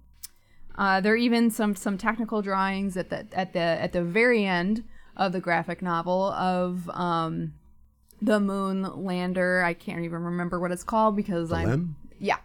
[0.77, 4.45] uh there are even some some technical drawings at the at the at the very
[4.45, 4.85] end
[5.17, 7.55] of the graphic novel of um
[8.21, 11.97] the moon lander i can't even remember what it's called because i'm LEM?
[12.19, 12.37] yeah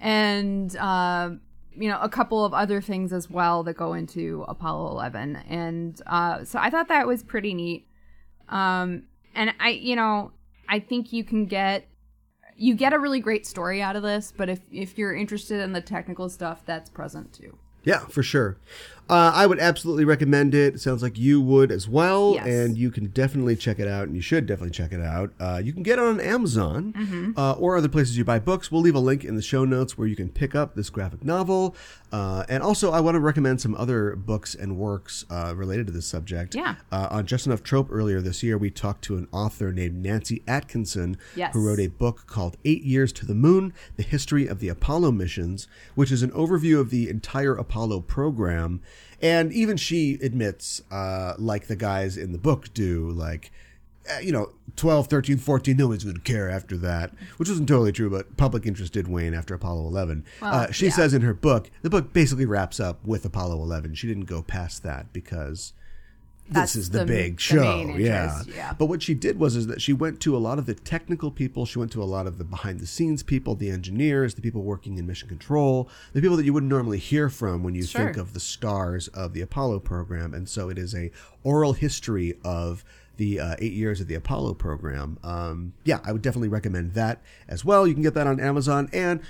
[0.00, 1.30] and uh
[1.74, 6.00] you know a couple of other things as well that go into apollo 11 and
[6.06, 7.86] uh so i thought that was pretty neat
[8.48, 9.02] um
[9.36, 10.32] and i you know
[10.68, 11.86] i think you can get
[12.56, 15.72] you get a really great story out of this but if if you're interested in
[15.72, 17.56] the technical stuff that's present too
[17.86, 18.58] Yeah, for sure.
[19.08, 20.74] Uh, I would absolutely recommend it.
[20.74, 22.46] It sounds like you would as well, Yes.
[22.48, 25.32] and you can definitely check it out, and you should definitely check it out.
[25.38, 27.30] Uh, you can get it on Amazon Mm-hmm.
[27.38, 28.72] uh, or other places you buy books.
[28.72, 31.24] We'll leave a link in the show notes where you can pick up this graphic
[31.24, 31.76] novel.
[32.10, 35.92] Uh, and also, I want to recommend some other books and works uh, related to
[35.92, 36.56] this subject.
[36.56, 36.74] Yeah.
[36.90, 40.42] Uh, on Just Enough Trope earlier this year, we talked to an author named Nancy
[40.48, 41.52] Atkinson, Yes.
[41.52, 45.12] who wrote a book called Eight Years to the Moon The History of the Apollo
[45.12, 48.80] Missions, which is an overview of the entire Apollo program.
[49.22, 53.50] And even she admits, uh, like the guys in the book do, like,
[54.14, 57.68] uh, you know, 12, 13, 14, no one's going to care after that, which wasn't
[57.68, 60.24] totally true, but public interest did wane after Apollo 11.
[60.42, 60.92] uh, she yeah.
[60.92, 63.94] says in her book, the book basically wraps up with Apollo 11.
[63.94, 65.72] She didn't go past that because
[66.48, 67.60] That's this is the, the- big show.
[67.60, 68.42] main yeah.
[68.54, 68.72] yeah.
[68.78, 71.30] But what she did was is that she went to a lot of the technical
[71.30, 71.66] people.
[71.66, 74.62] She went to a lot of the behind the scenes people, the engineers, the people
[74.62, 78.04] working in mission control, the people that you wouldn't normally hear from when you Sure.
[78.04, 80.34] think of the stars of the Apollo program.
[80.34, 81.10] And so it is a
[81.42, 82.84] oral history of
[83.16, 85.18] the uh, eight years of the Apollo program.
[85.24, 87.86] Um, yeah, I would definitely recommend that as well.
[87.86, 89.20] You can get that on Amazon and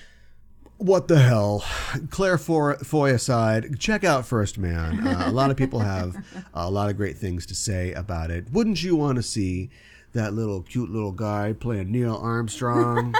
[0.78, 1.64] what the hell?
[2.10, 5.06] Claire Foy, Foy aside, check out First Man.
[5.06, 6.16] Uh, a lot of people have
[6.54, 8.52] a lot of great things to say about it.
[8.52, 9.70] Wouldn't you want to see
[10.12, 13.14] that little cute little guy playing Neil Armstrong?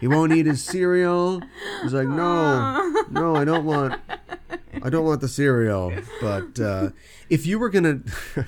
[0.00, 1.42] he won't eat his cereal.
[1.82, 4.00] He's like, no, no, I don't want,
[4.82, 5.92] I don't want the cereal.
[6.20, 6.90] But uh,
[7.28, 8.00] if you were gonna,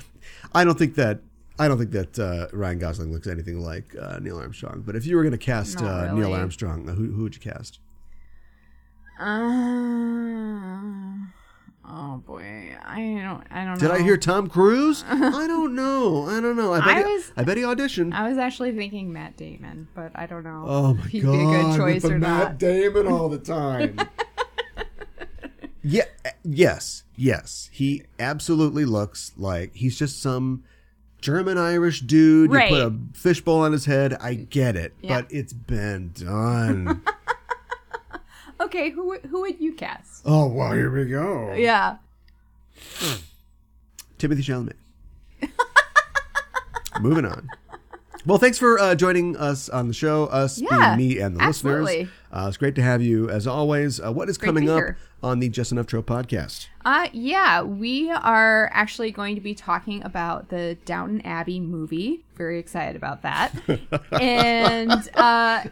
[0.53, 1.19] I don't think that.
[1.59, 4.81] I don't think that uh, Ryan Gosling looks anything like uh, Neil Armstrong.
[4.83, 6.33] But if you were going to cast uh, Neil.
[6.33, 7.77] Armstrong, who, who would you cast?
[9.19, 9.25] Uh,
[11.85, 13.43] oh boy, I don't.
[13.51, 13.79] I don't know.
[13.79, 13.93] Did know.
[13.95, 15.03] I hear Tom Cruise?
[15.09, 16.27] I don't know.
[16.27, 16.73] I don't know.
[16.73, 18.13] I bet, I he, was- I bet he auditioned.
[18.13, 21.31] I was actually thinking Matt Damon, but I don't know oh my he'd god!
[21.31, 22.57] be a good with choice or Matt not.
[22.57, 23.97] Damon all the time.
[25.83, 26.05] yeah.
[26.43, 27.03] Yes.
[27.15, 27.69] Yes.
[27.71, 30.63] He absolutely looks like he's just some
[31.21, 32.51] German Irish dude.
[32.51, 32.71] Right.
[32.71, 34.13] You put a fishbowl on his head.
[34.19, 35.21] I get it, Yeah.
[35.21, 37.01] but it's been done.
[38.63, 40.21] Okay, who would- who would you cast?
[40.25, 41.53] oh well, here we go.
[41.53, 41.97] Yeah.
[44.17, 44.75] Timothée Chalamet.
[47.01, 47.49] Moving on.
[48.25, 51.41] Well, thanks for uh, joining us on the show, us Yeah, being me and the
[51.43, 51.83] absolutely.
[52.03, 52.09] listeners.
[52.31, 53.99] Uh, it's great to have you as always.
[53.99, 54.81] Uh, what is Great coming up
[55.21, 56.67] on the Just Enough Trope podcast?
[56.85, 62.23] Uh, yeah, we are actually going to be talking about the Downton Abbey movie.
[62.35, 63.51] Very excited about that.
[64.19, 65.63] and uh,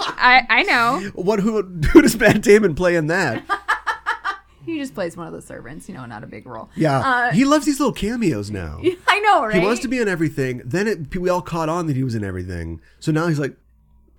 [0.00, 3.42] I I know What who who does Matt Damon play in that?
[4.64, 5.88] he just plays one of the servants.
[5.88, 6.68] You know, not a big role.
[6.76, 8.80] Yeah, Uh, he loves these little cameos now.
[9.08, 9.54] I know, right?
[9.54, 10.62] He wants to be in everything.
[10.64, 12.80] Then it, we all caught on that he was in everything.
[13.00, 13.56] So now he's like,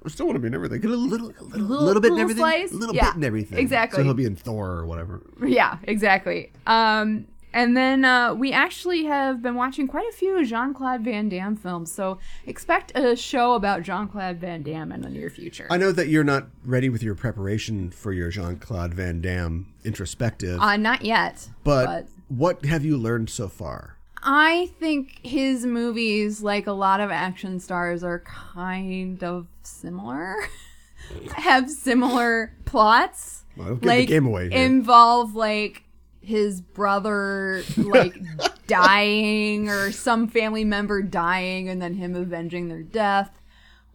[0.06, 0.82] I still want to be in everything.
[0.82, 2.42] Get a little, a little, Little- little bit in everything.
[2.42, 2.72] slice?
[2.72, 3.58] A little Yeah, bit in everything.
[3.60, 3.98] exactly.
[3.98, 5.22] So he'll be in Thor or whatever.
[5.46, 6.52] Yeah, exactly.
[6.68, 11.30] Um, and then uh, we actually have been watching quite a few Jean Claude Van
[11.30, 15.68] Damme films, so expect a show about Jean Claude Van Damme in the near future.
[15.70, 19.74] I know that you're not ready with your preparation for your Jean Claude Van Damme
[19.84, 23.98] introspective, uh, not yet, but, what have you learned so far?
[24.24, 30.36] I think his movies, like a lot of action stars, are kind of similar.
[31.36, 33.44] have similar plots.
[33.56, 34.66] Well, don't give the like game away here.
[34.66, 35.84] involve like
[36.24, 38.16] his brother like
[38.68, 43.40] dying or some family member dying and then him avenging their death.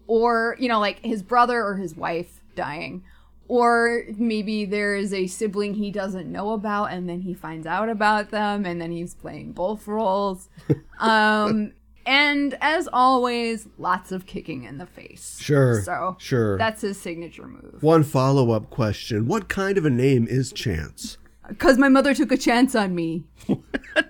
[0.07, 3.05] Or you know like his brother or his wife dying.
[3.49, 7.89] Or maybe there is a sibling he doesn't know about and then he finds out
[7.89, 10.49] about them and then he's playing both roles.
[11.01, 11.75] Um
[12.09, 15.39] and as always lots of kicking in the face.
[15.41, 16.57] Sure, so sure.
[16.57, 17.83] that's his signature move.
[17.83, 19.27] One follow up question.
[19.27, 21.19] What kind of a name is Chance?
[21.49, 23.25] Because my mother took a chance on me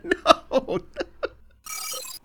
[0.05, 0.79] no.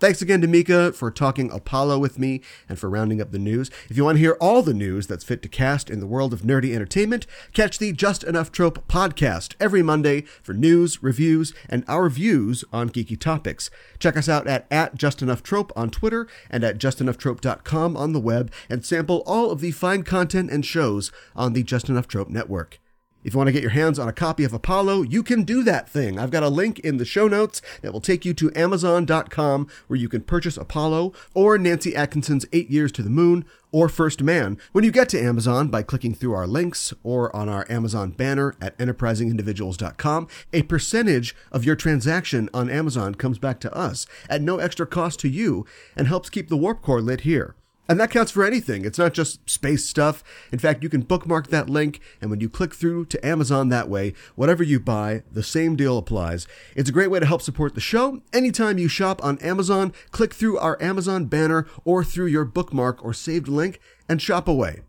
[0.03, 3.71] Thanks again to Mika for talking Apollo with me and for rounding up the news.
[3.89, 6.33] If you want to hear all the news that's fit to cast in the world
[6.33, 11.85] of nerdy entertainment, catch the Just Enough Trope podcast every Monday for news, reviews, and
[11.87, 13.69] our views on geeky topics.
[13.97, 18.19] Check us out at, at Just Enough Trope on Twitter and at justenoughtrope.com on the
[18.19, 22.27] web and sample all of the fine content and shows on the Just Enough Trope
[22.27, 22.81] network.
[23.23, 25.63] If you want to get your hands on a copy of Apollo, you can do
[25.63, 26.19] that thing.
[26.19, 29.99] I've got a link in the show notes that will take you to Amazon.com where
[29.99, 34.57] you can purchase Apollo or Nancy Atkinson's Eight Years to the Moon or First Man
[34.71, 38.55] when you get to Amazon by clicking through our links or on our Amazon banner
[38.61, 40.27] at enterprisingindividuals.com.
[40.53, 45.19] A percentage of your transaction on Amazon comes back to us at no extra cost
[45.21, 45.65] to you
[45.95, 47.55] and helps keep the Warp Core lit here.
[47.89, 48.85] And that counts for anything.
[48.85, 50.23] It's not just space stuff.
[50.53, 53.89] In fact, you can bookmark that link, and when you click through to Amazon that
[53.89, 56.47] way, whatever you buy, the same deal applies.
[56.75, 58.21] It's a great way to help support the show.
[58.31, 63.13] Anytime you shop on Amazon, click through our Amazon banner or through your bookmark or
[63.13, 64.81] saved link and shop away.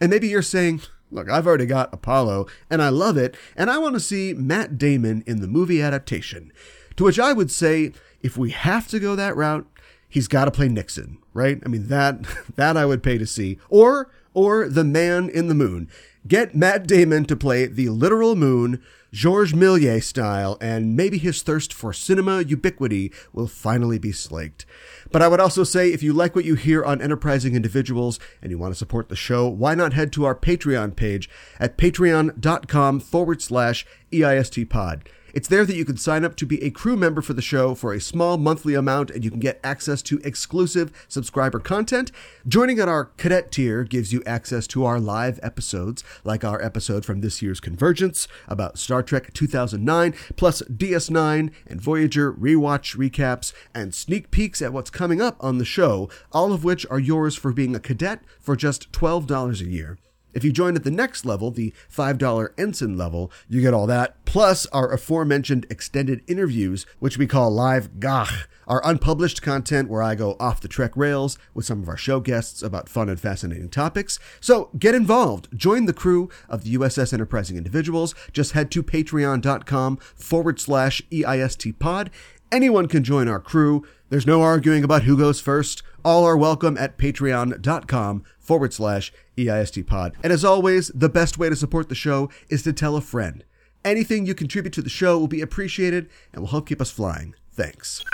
[0.00, 0.82] And maybe you're saying,
[1.12, 4.78] Look, I've already got Apollo, and I love it, and I want to see Matt
[4.78, 6.50] Damon in the movie adaptation.
[6.96, 9.66] To which I would say, if we have to go that route,
[10.12, 11.58] he's got to play Nixon, right?
[11.64, 12.22] I mean that
[12.56, 13.58] that I would pay to see.
[13.70, 15.88] Or or the man in the moon.
[16.26, 18.80] Get Matt Damon to play the literal moon,
[19.12, 24.64] Georges Méliès style, and maybe his thirst for cinema ubiquity will finally be slaked.
[25.10, 28.50] But I would also say if you like what you hear on Enterprising Individuals and
[28.50, 33.00] you want to support the show, why not head to our Patreon page at patreon.com
[33.00, 35.08] forward slash EIST pod.
[35.32, 37.74] It's there that you can sign up to be a crew member for the show
[37.74, 42.12] for a small monthly amount, and you can get access to exclusive subscriber content.
[42.46, 47.06] Joining at our cadet tier gives you access to our live episodes, like our episode
[47.06, 53.94] from this year's Convergence about Star Trek 2009, plus DS9 and Voyager rewatch recaps, and
[53.94, 57.52] sneak peeks at what's coming up on the show, all of which are yours for
[57.52, 59.98] being a cadet for just $12 a year.
[60.34, 64.24] If you join at the next level, the $5 ensign level, you get all that,
[64.24, 70.14] plus our aforementioned extended interviews, which we call Live Gach, our unpublished content where I
[70.14, 73.68] go off the Trek rails with some of our show guests about fun and fascinating
[73.68, 74.18] topics.
[74.40, 75.48] So get involved.
[75.54, 78.14] Join the crew of the USS Enterprising Individuals.
[78.32, 82.10] Just head to patreon.com forward slash EIST pod.
[82.50, 83.86] Anyone can join our crew.
[84.10, 85.82] There's no arguing about who goes first.
[86.04, 90.12] All are welcome at patreon.com forward slash EIST pod.
[90.22, 93.44] And as always, the best way to support the show is to tell a friend.
[93.82, 97.34] Anything you contribute to the show will be appreciated and will help keep us flying.
[97.50, 98.04] Thanks.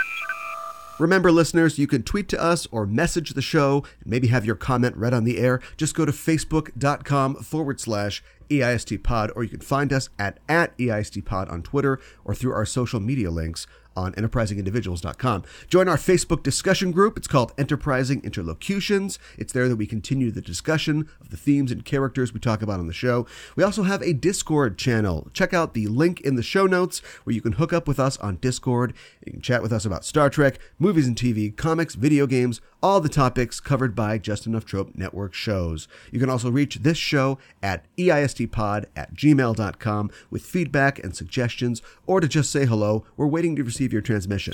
[0.97, 4.55] Remember, listeners, you can tweet to us or message the show and maybe have your
[4.55, 5.59] comment read on the air.
[5.75, 10.77] Just go to facebook.com forward slash EIST pod, or you can find us at, at
[10.77, 15.43] EIST pod on Twitter or through our social media links on enterprisingindividuals.com.
[15.67, 17.17] Join our Facebook discussion group.
[17.17, 19.19] It's called Enterprising Interlocutions.
[19.37, 22.79] It's there that we continue the discussion of the themes and characters we talk about
[22.79, 23.27] on the show.
[23.55, 25.29] We also have a Discord channel.
[25.33, 28.17] Check out the link in the show notes where you can hook up with us
[28.17, 28.93] on Discord.
[29.25, 33.01] You can chat with us about Star Trek, movies and TV, comics, video games, all
[33.01, 35.87] the topics covered by Just Enough Trope Network shows.
[36.11, 42.19] You can also reach this show at eistpod at gmail.com with feedback and suggestions, or
[42.19, 43.05] to just say hello.
[43.17, 44.53] We're waiting to receive your transmission.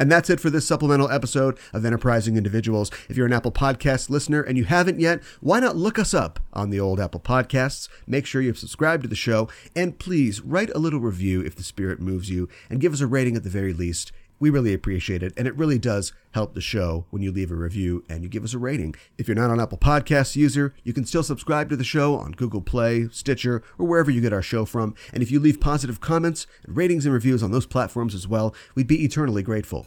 [0.00, 2.90] And that's it for this supplemental episode of Enterprising Individuals.
[3.08, 6.40] If you're an Apple Podcast listener and you haven't yet, why not look us up
[6.52, 7.88] on the old Apple Podcasts?
[8.04, 11.62] Make sure you've subscribed to the show, and please write a little review if the
[11.62, 14.10] spirit moves you, and give us a rating at the very least.
[14.44, 17.54] We really appreciate it, and it really does help the show when you leave a
[17.54, 18.94] review and you give us a rating.
[19.16, 22.32] If you're not an Apple Podcasts user, you can still subscribe to the show on
[22.32, 24.94] Google Play, Stitcher, or wherever you get our show from.
[25.14, 28.54] And if you leave positive comments, and ratings, and reviews on those platforms as well,
[28.74, 29.86] we'd be eternally grateful.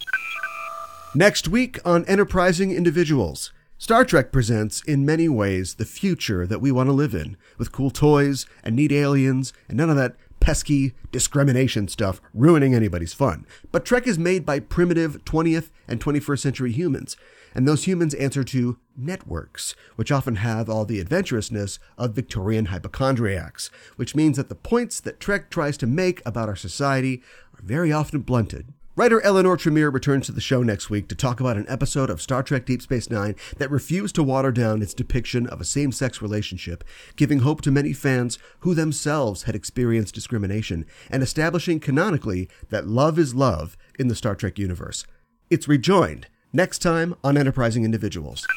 [1.14, 3.54] Next week on Enterprising Individuals.
[3.78, 7.72] Star Trek presents, in many ways, the future that we want to live in, with
[7.72, 13.46] cool toys and neat aliens and none of that pesky discrimination stuff ruining anybody's fun.
[13.72, 17.18] But Trek is made by primitive 20th and 21st century humans,
[17.54, 23.70] and those humans answer to networks, which often have all the adventurousness of Victorian hypochondriacs,
[23.96, 27.22] which means that the points that Trek tries to make about our society
[27.54, 28.74] are very often blunted.
[28.98, 32.20] Writer Eleanor Tremeer returns to the show next week to talk about an episode of
[32.20, 35.92] Star Trek Deep Space Nine that refused to water down its depiction of a same
[35.92, 36.84] sex relationship,
[37.16, 43.20] giving hope to many fans who themselves had experienced discrimination, and establishing canonically that love
[43.20, 45.06] is love in the Star Trek universe.
[45.52, 48.48] It's rejoined next time on Enterprising Individuals.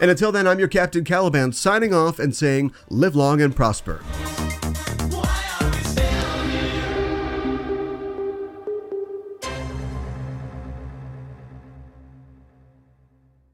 [0.00, 4.00] And until then, I'm your Captain Caliban signing off and saying, live long and prosper.